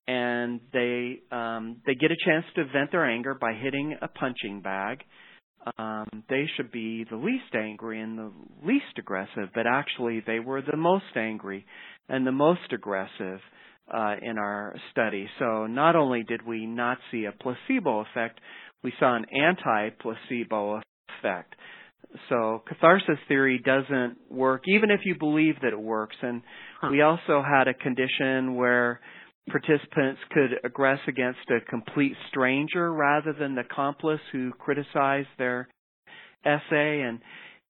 and 0.08 0.60
they 0.74 1.20
um, 1.32 1.78
they 1.86 1.96
get 1.96 2.12
a 2.12 2.26
chance 2.26 2.46
to 2.56 2.66
vent 2.66 2.92
their 2.92 3.10
anger 3.10 3.34
by 3.34 3.54
hitting 3.54 3.98
a 4.02 4.08
punching 4.08 4.62
bag. 4.62 5.00
Um, 5.78 6.24
they 6.30 6.46
should 6.56 6.72
be 6.72 7.06
the 7.10 7.16
least 7.16 7.56
angry 7.56 8.00
and 8.02 8.18
the 8.18 8.32
least 8.64 9.00
aggressive, 9.00 9.50
but 9.56 9.66
actually 9.66 10.22
they 10.26 10.40
were 10.40 10.62
the 10.62 10.78
most 10.78 11.06
angry 11.16 11.66
and 12.08 12.26
the 12.26 12.32
most 12.32 12.72
aggressive 12.72 13.40
uh, 13.92 14.16
in 14.22 14.38
our 14.38 14.76
study. 14.92 15.28
So 15.40 15.66
not 15.66 15.96
only 15.96 16.24
did 16.24 16.46
we 16.46 16.66
not 16.66 16.98
see 17.12 17.26
a 17.26 17.32
placebo 17.32 18.02
effect, 18.02 18.40
we 18.84 18.94
saw 19.00 19.16
an 19.16 19.26
anti-placebo 19.34 20.82
effect. 21.20 21.56
So 22.30 22.64
catharsis 22.68 23.18
theory 23.28 23.60
doesn't 23.64 24.18
work, 24.30 24.64
even 24.68 24.92
if 24.92 25.02
you 25.04 25.16
believe 25.18 25.56
that 25.62 25.74
it 25.74 25.80
works. 25.80 26.16
And 26.22 26.44
huh. 26.82 26.90
we 26.92 27.02
also 27.02 27.44
had 27.44 27.68
a 27.68 27.74
condition 27.74 28.56
where 28.56 29.00
participants 29.50 30.20
could 30.32 30.52
aggress 30.64 31.00
against 31.08 31.40
a 31.50 31.60
complete 31.70 32.14
stranger 32.30 32.92
rather 32.92 33.34
than 33.34 33.56
the 33.56 33.62
accomplice 33.62 34.20
who 34.32 34.52
criticized 34.54 35.28
their 35.38 35.68
essay. 36.46 37.02
And 37.02 37.20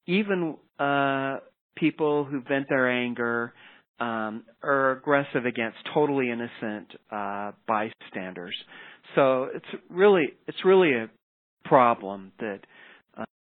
even 0.07 0.55
uh, 0.79 1.37
people 1.75 2.23
who 2.25 2.41
vent 2.41 2.67
their 2.69 2.89
anger 2.89 3.53
um, 3.99 4.43
are 4.63 4.91
aggressive 4.91 5.45
against 5.45 5.77
totally 5.93 6.29
innocent 6.29 6.93
uh, 7.11 7.51
bystanders. 7.67 8.55
So 9.15 9.47
it's 9.53 9.83
really 9.89 10.33
it's 10.47 10.63
really 10.65 10.93
a 10.93 11.09
problem 11.65 12.31
that 12.39 12.59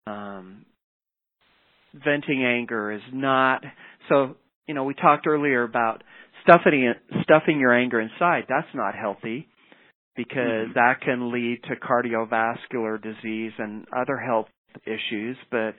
um, 0.07 0.65
venting 1.93 2.43
anger 2.45 2.91
is 2.91 3.01
not. 3.11 3.63
So 4.09 4.37
you 4.67 4.73
know 4.73 4.83
we 4.85 4.93
talked 4.93 5.27
earlier 5.27 5.63
about 5.63 6.03
stuffing 6.45 6.93
stuffing 7.23 7.59
your 7.59 7.73
anger 7.73 7.99
inside. 7.99 8.45
That's 8.47 8.67
not 8.73 8.95
healthy 8.95 9.47
because 10.15 10.69
mm-hmm. 10.69 10.73
that 10.73 11.01
can 11.01 11.31
lead 11.31 11.59
to 11.63 11.75
cardiovascular 11.75 13.01
disease 13.01 13.51
and 13.57 13.85
other 13.95 14.17
health 14.17 14.47
issues. 14.85 15.37
But 15.51 15.75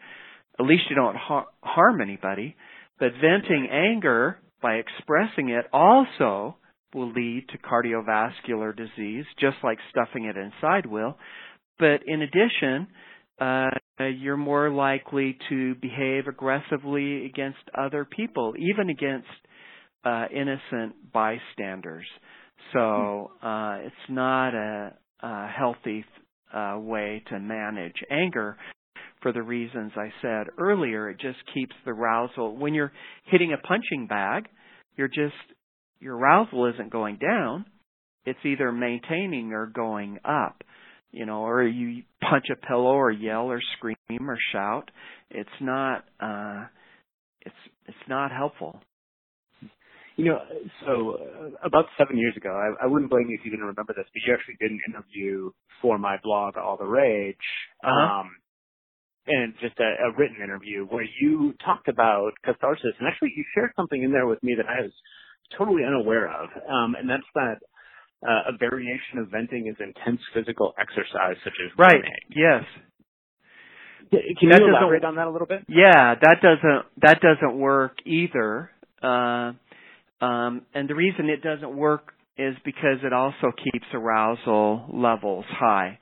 at 0.58 0.66
least 0.66 0.84
you 0.90 0.96
don't 0.96 1.16
har- 1.16 1.46
harm 1.62 2.00
anybody. 2.00 2.56
But 2.98 3.12
venting 3.20 3.68
anger 3.70 4.38
by 4.62 4.74
expressing 4.74 5.50
it 5.50 5.66
also 5.72 6.56
will 6.94 7.12
lead 7.12 7.46
to 7.50 7.58
cardiovascular 7.58 8.74
disease, 8.74 9.24
just 9.38 9.56
like 9.62 9.78
stuffing 9.90 10.24
it 10.24 10.36
inside 10.36 10.86
will. 10.86 11.18
But 11.78 12.00
in 12.06 12.22
addition, 12.22 12.88
uh, 13.38 13.68
you're 14.18 14.38
more 14.38 14.70
likely 14.70 15.36
to 15.50 15.74
behave 15.74 16.26
aggressively 16.26 17.26
against 17.26 17.58
other 17.76 18.06
people, 18.06 18.54
even 18.58 18.88
against 18.88 19.28
uh, 20.04 20.26
innocent 20.34 21.12
bystanders. 21.12 22.06
So 22.72 23.32
uh, 23.42 23.78
it's 23.82 23.94
not 24.08 24.54
a, 24.54 24.94
a 25.20 25.48
healthy 25.48 26.04
uh, 26.52 26.78
way 26.78 27.22
to 27.30 27.38
manage 27.38 27.96
anger 28.10 28.56
for 29.22 29.32
the 29.32 29.42
reasons 29.42 29.92
I 29.96 30.12
said 30.22 30.46
earlier. 30.58 31.10
It 31.10 31.18
just 31.20 31.38
keeps 31.54 31.74
the 31.84 31.92
arousal. 31.92 32.56
When 32.56 32.74
you're 32.74 32.92
hitting 33.24 33.52
a 33.52 33.66
punching 33.66 34.06
bag, 34.08 34.48
you're 34.96 35.08
just, 35.08 35.34
your 36.00 36.16
arousal 36.16 36.72
isn't 36.74 36.90
going 36.90 37.16
down. 37.18 37.66
It's 38.24 38.38
either 38.44 38.72
maintaining 38.72 39.52
or 39.52 39.66
going 39.66 40.18
up. 40.24 40.62
You 41.12 41.24
know, 41.24 41.46
or 41.46 41.62
you 41.62 42.02
punch 42.20 42.46
a 42.52 42.66
pillow 42.66 42.92
or 42.92 43.10
yell 43.10 43.46
or 43.46 43.60
scream 43.76 43.96
or 44.28 44.36
shout. 44.52 44.90
It's 45.30 45.48
not, 45.60 46.04
uh, 46.20 46.66
it's, 47.40 47.54
it's 47.86 48.08
not 48.08 48.32
helpful. 48.32 48.80
You 50.16 50.24
know, 50.24 50.38
so 50.86 51.18
uh, 51.20 51.66
about 51.66 51.84
seven 51.98 52.16
years 52.16 52.34
ago, 52.36 52.50
I, 52.50 52.84
I 52.84 52.86
wouldn't 52.86 53.10
blame 53.10 53.28
you 53.28 53.36
if 53.38 53.44
you 53.44 53.50
didn't 53.50 53.66
remember 53.66 53.92
this, 53.94 54.06
but 54.12 54.22
you 54.26 54.32
actually 54.32 54.56
did 54.58 54.70
an 54.70 54.80
interview 54.88 55.50
for 55.82 55.98
my 55.98 56.16
blog, 56.22 56.56
All 56.56 56.78
the 56.78 56.86
Rage. 56.86 57.36
Uh-huh. 57.84 58.20
Um, 58.20 58.30
and 59.26 59.54
just 59.60 59.78
a, 59.78 60.08
a 60.08 60.16
written 60.16 60.36
interview 60.42 60.86
where 60.86 61.04
you 61.20 61.52
talked 61.64 61.88
about 61.88 62.32
catharsis, 62.44 62.94
and 62.98 63.08
actually 63.08 63.32
you 63.36 63.44
shared 63.54 63.72
something 63.76 64.02
in 64.02 64.12
there 64.12 64.26
with 64.26 64.42
me 64.42 64.54
that 64.56 64.66
I 64.66 64.82
was 64.82 64.92
totally 65.58 65.82
unaware 65.84 66.28
of, 66.28 66.48
um, 66.68 66.94
and 66.94 67.10
that's 67.10 67.26
that 67.34 67.58
uh, 68.26 68.54
a 68.54 68.56
variation 68.58 69.18
of 69.18 69.28
venting 69.28 69.66
is 69.66 69.76
intense 69.80 70.20
physical 70.32 70.74
exercise, 70.78 71.36
such 71.44 71.54
as 71.64 71.72
right. 71.78 71.94
running. 71.94 72.12
Yes. 72.30 72.64
Can 74.38 74.50
that 74.50 74.60
you 74.60 74.68
elaborate 74.68 75.04
on 75.04 75.16
that 75.16 75.26
a 75.26 75.30
little 75.30 75.48
bit? 75.48 75.64
Yeah, 75.68 76.14
that 76.14 76.36
doesn't 76.40 76.86
that 77.02 77.20
doesn't 77.20 77.58
work 77.58 77.96
either. 78.06 78.70
Uh, 79.02 79.52
um, 80.20 80.62
and 80.74 80.88
the 80.88 80.94
reason 80.94 81.28
it 81.28 81.42
doesn't 81.42 81.76
work 81.76 82.12
is 82.38 82.54
because 82.64 82.98
it 83.02 83.12
also 83.12 83.52
keeps 83.64 83.86
arousal 83.94 84.86
levels 84.92 85.44
high. 85.48 85.98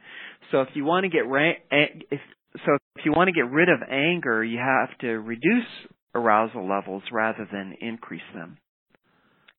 So 0.50 0.60
if 0.60 0.68
you 0.74 0.84
want 0.84 1.04
to 1.04 1.10
get 1.10 1.26
ra- 1.26 1.52
if 1.70 2.20
so 2.64 2.76
if 2.96 3.04
you 3.04 3.12
want 3.12 3.28
to 3.28 3.32
get 3.32 3.50
rid 3.50 3.68
of 3.68 3.80
anger, 3.90 4.44
you 4.44 4.58
have 4.58 4.96
to 4.98 5.18
reduce 5.18 5.66
arousal 6.14 6.68
levels 6.68 7.02
rather 7.12 7.48
than 7.50 7.76
increase 7.80 8.22
them. 8.34 8.58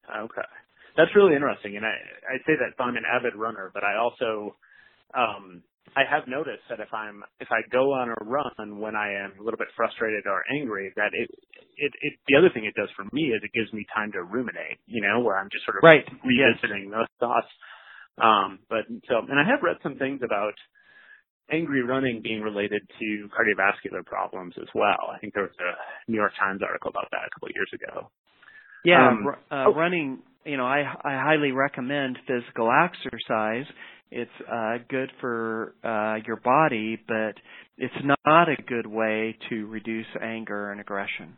Okay. 0.09 0.47
That's 0.95 1.11
really 1.15 1.35
interesting. 1.35 1.75
And 1.75 1.85
I, 1.85 1.89
I 1.91 2.37
say 2.47 2.53
that 2.59 2.71
so 2.77 2.83
I'm 2.83 2.95
an 2.95 3.03
avid 3.03 3.35
runner, 3.35 3.69
but 3.73 3.83
I 3.83 3.97
also, 3.97 4.55
um, 5.13 5.63
I 5.95 6.03
have 6.09 6.27
noticed 6.27 6.65
that 6.69 6.79
if 6.79 6.91
I'm, 6.93 7.23
if 7.39 7.47
I 7.51 7.61
go 7.71 7.93
on 7.93 8.09
a 8.09 8.19
run 8.25 8.79
when 8.79 8.95
I 8.95 9.13
am 9.13 9.33
a 9.39 9.43
little 9.43 9.57
bit 9.57 9.69
frustrated 9.75 10.25
or 10.25 10.43
angry, 10.51 10.91
that 10.95 11.11
it, 11.13 11.29
it, 11.77 11.91
it, 12.01 12.13
the 12.27 12.35
other 12.35 12.49
thing 12.53 12.65
it 12.65 12.75
does 12.75 12.89
for 12.95 13.05
me 13.13 13.31
is 13.31 13.41
it 13.43 13.51
gives 13.53 13.71
me 13.71 13.85
time 13.95 14.11
to 14.13 14.23
ruminate, 14.23 14.79
you 14.87 15.01
know, 15.01 15.21
where 15.21 15.37
I'm 15.37 15.49
just 15.51 15.63
sort 15.63 15.77
of 15.77 15.83
right. 15.83 16.03
revisiting 16.25 16.89
yes. 16.89 16.93
those 16.99 17.11
thoughts. 17.19 17.51
Um, 18.17 18.59
but 18.69 18.87
so, 19.07 19.23
and 19.29 19.39
I 19.39 19.43
have 19.43 19.63
read 19.63 19.77
some 19.83 19.95
things 19.95 20.21
about 20.23 20.55
angry 21.51 21.83
running 21.83 22.21
being 22.21 22.41
related 22.41 22.81
to 22.99 23.29
cardiovascular 23.31 24.05
problems 24.05 24.53
as 24.59 24.67
well. 24.73 25.11
I 25.13 25.19
think 25.19 25.33
there 25.33 25.43
was 25.43 25.59
a 25.59 26.11
New 26.11 26.17
York 26.17 26.33
Times 26.39 26.61
article 26.65 26.89
about 26.89 27.07
that 27.11 27.27
a 27.27 27.29
couple 27.35 27.49
of 27.49 27.55
years 27.55 27.71
ago. 27.73 28.09
Yeah, 28.83 29.09
Um, 29.09 29.27
uh, 29.51 29.65
oh. 29.67 29.73
running. 29.73 30.19
You 30.45 30.57
know, 30.57 30.65
I 30.65 30.85
I 31.03 31.13
highly 31.17 31.51
recommend 31.51 32.19
physical 32.27 32.69
exercise, 32.71 33.65
it's 34.11 34.31
uh, 34.51 34.77
good 34.89 35.11
for 35.19 35.75
uh, 35.83 36.17
your 36.25 36.37
body, 36.37 36.97
but 37.07 37.35
it's 37.77 37.93
not 38.25 38.49
a 38.49 38.61
good 38.67 38.87
way 38.87 39.37
to 39.49 39.65
reduce 39.67 40.07
anger 40.21 40.71
and 40.71 40.79
aggression. 40.79 41.35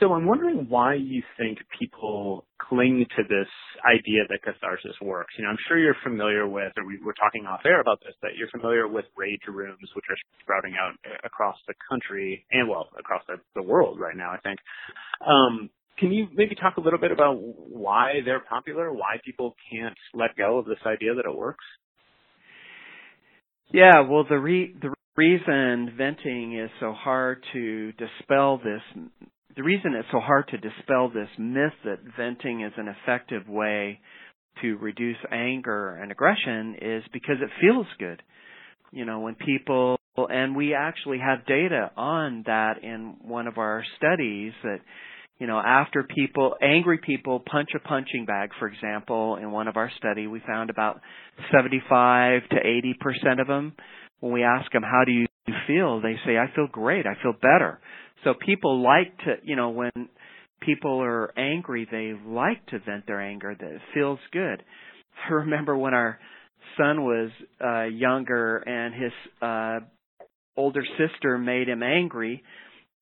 So 0.00 0.12
I'm 0.12 0.26
wondering 0.26 0.66
why 0.68 0.94
you 0.94 1.22
think 1.38 1.56
people 1.78 2.44
cling 2.68 3.06
to 3.16 3.22
this 3.22 3.48
idea 3.88 4.28
that 4.28 4.42
catharsis 4.44 4.92
works. 5.00 5.32
You 5.38 5.44
know, 5.44 5.50
I'm 5.50 5.56
sure 5.68 5.78
you're 5.78 5.96
familiar 6.02 6.46
with, 6.46 6.72
or 6.76 6.84
we 6.84 6.98
were 7.02 7.14
talking 7.14 7.46
off 7.46 7.60
air 7.64 7.80
about 7.80 8.00
this, 8.04 8.12
that 8.20 8.36
you're 8.36 8.50
familiar 8.50 8.86
with 8.88 9.06
rage 9.16 9.40
rooms, 9.48 9.88
which 9.94 10.04
are 10.10 10.16
sprouting 10.42 10.74
out 10.78 10.92
across 11.24 11.56
the 11.66 11.72
country 11.88 12.44
and 12.52 12.68
well, 12.68 12.88
across 12.98 13.22
the, 13.26 13.36
the 13.54 13.62
world 13.62 13.98
right 13.98 14.16
now, 14.16 14.32
I 14.32 14.38
think. 14.38 14.58
Um, 15.26 15.70
can 15.98 16.12
you 16.12 16.28
maybe 16.34 16.54
talk 16.54 16.76
a 16.76 16.80
little 16.80 16.98
bit 16.98 17.12
about 17.12 17.36
why 17.38 18.20
they're 18.24 18.40
popular, 18.40 18.92
why 18.92 19.18
people 19.24 19.54
can't 19.72 19.96
let 20.14 20.36
go 20.36 20.58
of 20.58 20.66
this 20.66 20.78
idea 20.86 21.14
that 21.14 21.24
it 21.24 21.36
works? 21.36 21.64
Yeah, 23.72 24.02
well, 24.08 24.24
the 24.28 24.38
re- 24.38 24.74
the 24.80 24.94
reason 25.16 25.94
venting 25.96 26.58
is 26.58 26.70
so 26.78 26.92
hard 26.92 27.42
to 27.52 27.92
dispel 27.92 28.58
this 28.58 28.82
the 29.56 29.62
reason 29.62 29.94
it's 29.94 30.08
so 30.12 30.20
hard 30.20 30.48
to 30.48 30.58
dispel 30.58 31.08
this 31.08 31.28
myth 31.38 31.72
that 31.84 31.98
venting 32.16 32.60
is 32.60 32.72
an 32.76 32.88
effective 32.88 33.48
way 33.48 33.98
to 34.60 34.76
reduce 34.76 35.16
anger 35.32 35.96
and 35.96 36.12
aggression 36.12 36.76
is 36.80 37.02
because 37.12 37.36
it 37.40 37.48
feels 37.60 37.86
good. 37.98 38.22
You 38.92 39.04
know, 39.06 39.20
when 39.20 39.34
people 39.34 39.98
and 40.16 40.54
we 40.56 40.74
actually 40.74 41.18
have 41.18 41.46
data 41.46 41.90
on 41.96 42.42
that 42.46 42.82
in 42.82 43.16
one 43.22 43.46
of 43.46 43.58
our 43.58 43.82
studies 43.96 44.52
that 44.62 44.78
you 45.38 45.46
know, 45.46 45.58
after 45.58 46.02
people, 46.02 46.54
angry 46.62 46.98
people 46.98 47.40
punch 47.40 47.70
a 47.76 47.78
punching 47.80 48.24
bag, 48.24 48.50
for 48.58 48.68
example, 48.68 49.36
in 49.36 49.50
one 49.50 49.68
of 49.68 49.76
our 49.76 49.90
study, 49.98 50.26
we 50.26 50.40
found 50.46 50.70
about 50.70 51.00
75 51.52 52.42
to 52.50 52.56
80% 52.56 53.40
of 53.40 53.46
them, 53.46 53.74
when 54.20 54.32
we 54.32 54.42
ask 54.42 54.70
them, 54.72 54.82
how 54.82 55.04
do 55.04 55.12
you 55.12 55.26
feel? 55.66 56.00
They 56.00 56.16
say, 56.24 56.38
I 56.38 56.54
feel 56.54 56.68
great. 56.70 57.06
I 57.06 57.22
feel 57.22 57.34
better. 57.34 57.80
So 58.24 58.34
people 58.34 58.82
like 58.82 59.16
to, 59.18 59.34
you 59.44 59.56
know, 59.56 59.70
when 59.70 59.90
people 60.60 61.02
are 61.02 61.38
angry, 61.38 61.86
they 61.90 62.12
like 62.26 62.64
to 62.68 62.78
vent 62.78 63.06
their 63.06 63.20
anger. 63.20 63.54
That 63.58 63.72
it 63.72 63.80
feels 63.94 64.18
good. 64.32 64.62
I 65.28 65.32
remember 65.34 65.76
when 65.76 65.94
our 65.94 66.18
son 66.76 67.04
was 67.04 67.30
uh 67.64 67.84
younger 67.84 68.56
and 68.56 68.94
his 68.94 69.12
uh 69.40 69.78
older 70.56 70.84
sister 70.98 71.38
made 71.38 71.68
him 71.68 71.82
angry. 71.82 72.42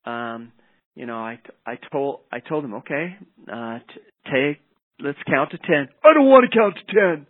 Um 0.05 0.53
you 0.95 1.07
know, 1.07 1.17
I 1.17 1.39
I 1.67 1.77
told 1.93 2.21
I 2.33 2.41
told 2.41 2.65
him, 2.65 2.75
okay, 2.75 3.17
uh 3.53 3.79
t- 3.79 4.01
take 4.33 4.61
let's 5.01 5.19
count 5.29 5.51
to 5.51 5.59
10. 5.59 5.89
I 6.05 6.15
don't 6.15 6.27
want 6.27 6.47
to 6.51 6.57
count 6.57 6.77
to 6.77 7.17
10. 7.17 7.27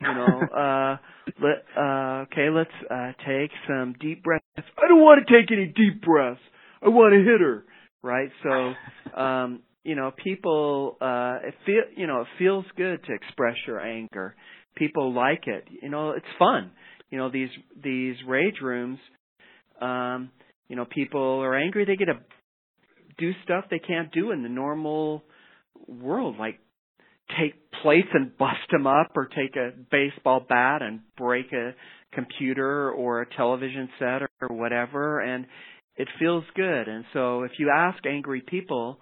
You 0.00 0.14
know, 0.14 0.48
uh 0.56 0.96
let 1.40 1.64
uh 1.76 2.24
okay, 2.30 2.48
let's 2.50 2.70
uh 2.90 3.12
take 3.26 3.50
some 3.68 3.94
deep 4.00 4.22
breaths. 4.22 4.44
I 4.56 4.88
don't 4.88 5.00
want 5.00 5.26
to 5.26 5.32
take 5.32 5.50
any 5.52 5.66
deep 5.66 6.02
breaths. 6.02 6.40
I 6.82 6.88
want 6.88 7.12
to 7.12 7.18
hit 7.18 7.40
her, 7.40 7.64
right? 8.02 8.30
So, 8.42 9.18
um 9.20 9.60
you 9.84 9.94
know, 9.94 10.10
people 10.22 10.96
uh 11.00 11.46
it 11.48 11.54
feel 11.66 11.82
you 11.96 12.06
know, 12.06 12.22
it 12.22 12.28
feels 12.38 12.64
good 12.76 13.04
to 13.04 13.12
express 13.14 13.56
your 13.66 13.80
anger. 13.80 14.34
People 14.74 15.12
like 15.12 15.46
it. 15.46 15.68
You 15.82 15.90
know, 15.90 16.12
it's 16.12 16.24
fun. 16.38 16.70
You 17.10 17.18
know, 17.18 17.30
these 17.30 17.50
these 17.82 18.16
rage 18.26 18.56
rooms 18.62 18.98
um 19.82 20.30
you 20.68 20.76
know, 20.76 20.86
people 20.86 21.40
are 21.42 21.54
angry, 21.54 21.84
they 21.84 21.96
get 21.96 22.06
to 22.06 22.14
do 23.18 23.32
stuff 23.44 23.64
they 23.70 23.78
can't 23.78 24.12
do 24.12 24.30
in 24.30 24.42
the 24.42 24.48
normal 24.48 25.22
world, 25.86 26.36
like 26.38 26.58
take 27.38 27.54
plates 27.82 28.08
and 28.12 28.36
bust 28.36 28.60
them 28.70 28.86
up, 28.86 29.12
or 29.14 29.26
take 29.26 29.56
a 29.56 29.70
baseball 29.90 30.44
bat 30.46 30.82
and 30.82 31.00
break 31.16 31.52
a 31.52 31.74
computer 32.12 32.90
or 32.90 33.22
a 33.22 33.34
television 33.36 33.88
set 33.98 34.22
or 34.22 34.48
whatever, 34.48 35.20
and 35.20 35.46
it 35.96 36.08
feels 36.18 36.44
good. 36.54 36.88
And 36.88 37.04
so, 37.12 37.42
if 37.42 37.52
you 37.58 37.70
ask 37.74 38.04
angry 38.06 38.42
people 38.46 38.98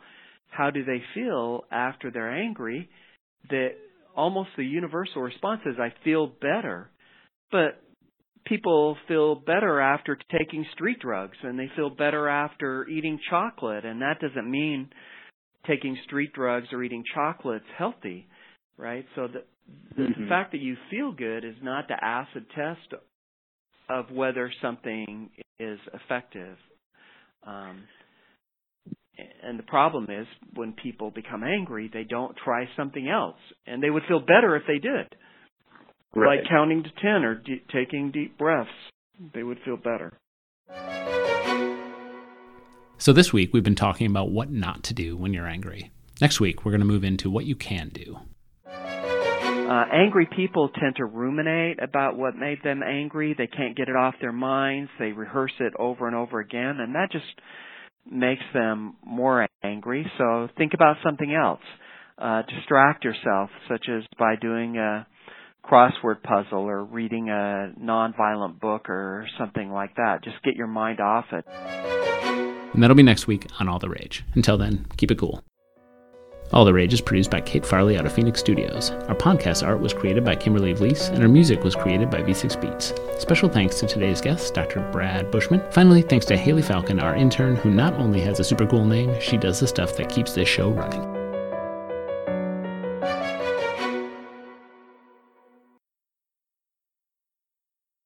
how 0.50 0.70
do 0.70 0.84
they 0.84 1.02
feel 1.14 1.64
after 1.70 2.10
they're 2.10 2.32
angry, 2.32 2.88
that 3.50 3.70
almost 4.16 4.50
the 4.56 4.64
universal 4.64 5.22
response 5.22 5.60
is 5.64 5.76
I 5.78 5.92
feel 6.04 6.26
better. 6.26 6.90
But 7.52 7.80
people 8.46 8.96
feel 9.08 9.34
better 9.34 9.80
after 9.80 10.18
taking 10.30 10.66
street 10.72 10.98
drugs 11.00 11.36
and 11.42 11.58
they 11.58 11.70
feel 11.76 11.90
better 11.90 12.28
after 12.28 12.88
eating 12.88 13.18
chocolate 13.28 13.84
and 13.84 14.02
that 14.02 14.18
doesn't 14.20 14.50
mean 14.50 14.88
taking 15.66 15.96
street 16.04 16.32
drugs 16.32 16.68
or 16.72 16.82
eating 16.82 17.04
chocolate's 17.14 17.64
healthy 17.76 18.26
right? 18.80 19.04
So 19.14 19.28
the 19.28 19.44
the 19.96 20.02
mm-hmm. 20.02 20.28
fact 20.28 20.52
that 20.52 20.60
you 20.60 20.76
feel 20.90 21.12
good 21.12 21.44
is 21.44 21.54
not 21.62 21.86
the 21.86 22.02
acid 22.02 22.46
test 22.56 22.94
of 23.88 24.10
whether 24.10 24.50
something 24.60 25.30
is 25.60 25.78
effective. 25.94 26.56
Um, 27.46 27.84
and 29.42 29.58
the 29.58 29.64
problem 29.64 30.04
is 30.04 30.26
when 30.54 30.72
people 30.72 31.10
become 31.10 31.44
angry 31.44 31.90
they 31.92 32.04
don't 32.04 32.34
try 32.42 32.64
something 32.76 33.06
else 33.08 33.36
and 33.66 33.82
they 33.82 33.90
would 33.90 34.02
feel 34.08 34.20
better 34.20 34.56
if 34.56 34.62
they 34.66 34.78
did 34.78 35.14
right. 36.14 36.40
like 36.40 36.48
counting 36.48 36.82
to 36.82 36.90
10 37.00 37.24
or 37.24 37.34
de- 37.34 37.62
taking 37.72 38.10
deep 38.10 38.38
breaths. 38.38 38.70
They 39.34 39.42
would 39.42 39.58
feel 39.64 39.76
better. 39.76 40.12
So, 42.98 43.12
this 43.12 43.32
week 43.32 43.50
we've 43.52 43.64
been 43.64 43.74
talking 43.74 44.06
about 44.06 44.30
what 44.30 44.50
not 44.50 44.82
to 44.84 44.94
do 44.94 45.16
when 45.16 45.32
you're 45.32 45.46
angry. 45.46 45.90
Next 46.20 46.38
week, 46.38 46.64
we're 46.64 46.72
going 46.72 46.82
to 46.82 46.86
move 46.86 47.02
into 47.02 47.30
what 47.30 47.46
you 47.46 47.56
can 47.56 47.88
do. 47.88 48.18
Uh, 49.70 49.84
angry 49.92 50.28
people 50.34 50.68
tend 50.68 50.96
to 50.96 51.04
ruminate 51.04 51.80
about 51.82 52.18
what 52.18 52.34
made 52.36 52.58
them 52.62 52.82
angry. 52.82 53.34
They 53.38 53.46
can't 53.46 53.76
get 53.76 53.88
it 53.88 53.96
off 53.96 54.14
their 54.20 54.32
minds. 54.32 54.90
They 54.98 55.12
rehearse 55.12 55.52
it 55.60 55.72
over 55.78 56.08
and 56.08 56.16
over 56.16 56.40
again, 56.40 56.76
and 56.80 56.94
that 56.94 57.12
just 57.12 57.24
makes 58.10 58.42
them 58.52 58.96
more 59.06 59.46
angry. 59.62 60.10
So 60.18 60.48
think 60.58 60.74
about 60.74 60.96
something 61.04 61.32
else. 61.32 61.60
Uh, 62.18 62.42
distract 62.42 63.04
yourself, 63.04 63.48
such 63.68 63.86
as 63.88 64.02
by 64.18 64.34
doing 64.40 64.76
a 64.76 65.06
crossword 65.64 66.22
puzzle 66.22 66.68
or 66.68 66.84
reading 66.84 67.28
a 67.28 67.72
non-violent 67.78 68.60
book 68.60 68.88
or 68.88 69.26
something 69.38 69.70
like 69.70 69.94
that. 69.96 70.24
Just 70.24 70.42
get 70.42 70.56
your 70.56 70.66
mind 70.66 71.00
off 71.00 71.26
it. 71.32 71.44
And 72.72 72.82
that'll 72.82 72.96
be 72.96 73.02
next 73.02 73.26
week 73.26 73.46
on 73.58 73.68
All 73.68 73.78
the 73.78 73.88
Rage. 73.88 74.24
Until 74.34 74.56
then, 74.56 74.86
keep 74.96 75.10
it 75.10 75.18
cool. 75.18 75.42
All 76.52 76.64
the 76.64 76.72
Rage 76.72 76.92
is 76.92 77.00
produced 77.00 77.30
by 77.30 77.40
Kate 77.40 77.64
Farley 77.64 77.96
out 77.96 78.06
of 78.06 78.12
Phoenix 78.12 78.40
Studios. 78.40 78.90
Our 78.90 79.14
podcast 79.14 79.64
art 79.64 79.80
was 79.80 79.94
created 79.94 80.24
by 80.24 80.34
Kimberly 80.34 80.74
Vlies, 80.74 81.08
and 81.10 81.22
our 81.22 81.28
music 81.28 81.62
was 81.62 81.76
created 81.76 82.10
by 82.10 82.22
V6 82.22 82.60
Beats. 82.60 82.92
Special 83.22 83.48
thanks 83.48 83.78
to 83.78 83.86
today's 83.86 84.20
guest, 84.20 84.52
Dr. 84.54 84.80
Brad 84.90 85.30
Bushman. 85.30 85.62
Finally, 85.70 86.02
thanks 86.02 86.26
to 86.26 86.36
Haley 86.36 86.62
Falcon, 86.62 86.98
our 86.98 87.14
intern, 87.14 87.54
who 87.54 87.70
not 87.70 87.94
only 87.94 88.20
has 88.20 88.40
a 88.40 88.44
super 88.44 88.66
cool 88.66 88.84
name, 88.84 89.14
she 89.20 89.36
does 89.36 89.60
the 89.60 89.68
stuff 89.68 89.96
that 89.96 90.08
keeps 90.08 90.32
this 90.32 90.48
show 90.48 90.70
running. 90.70 91.19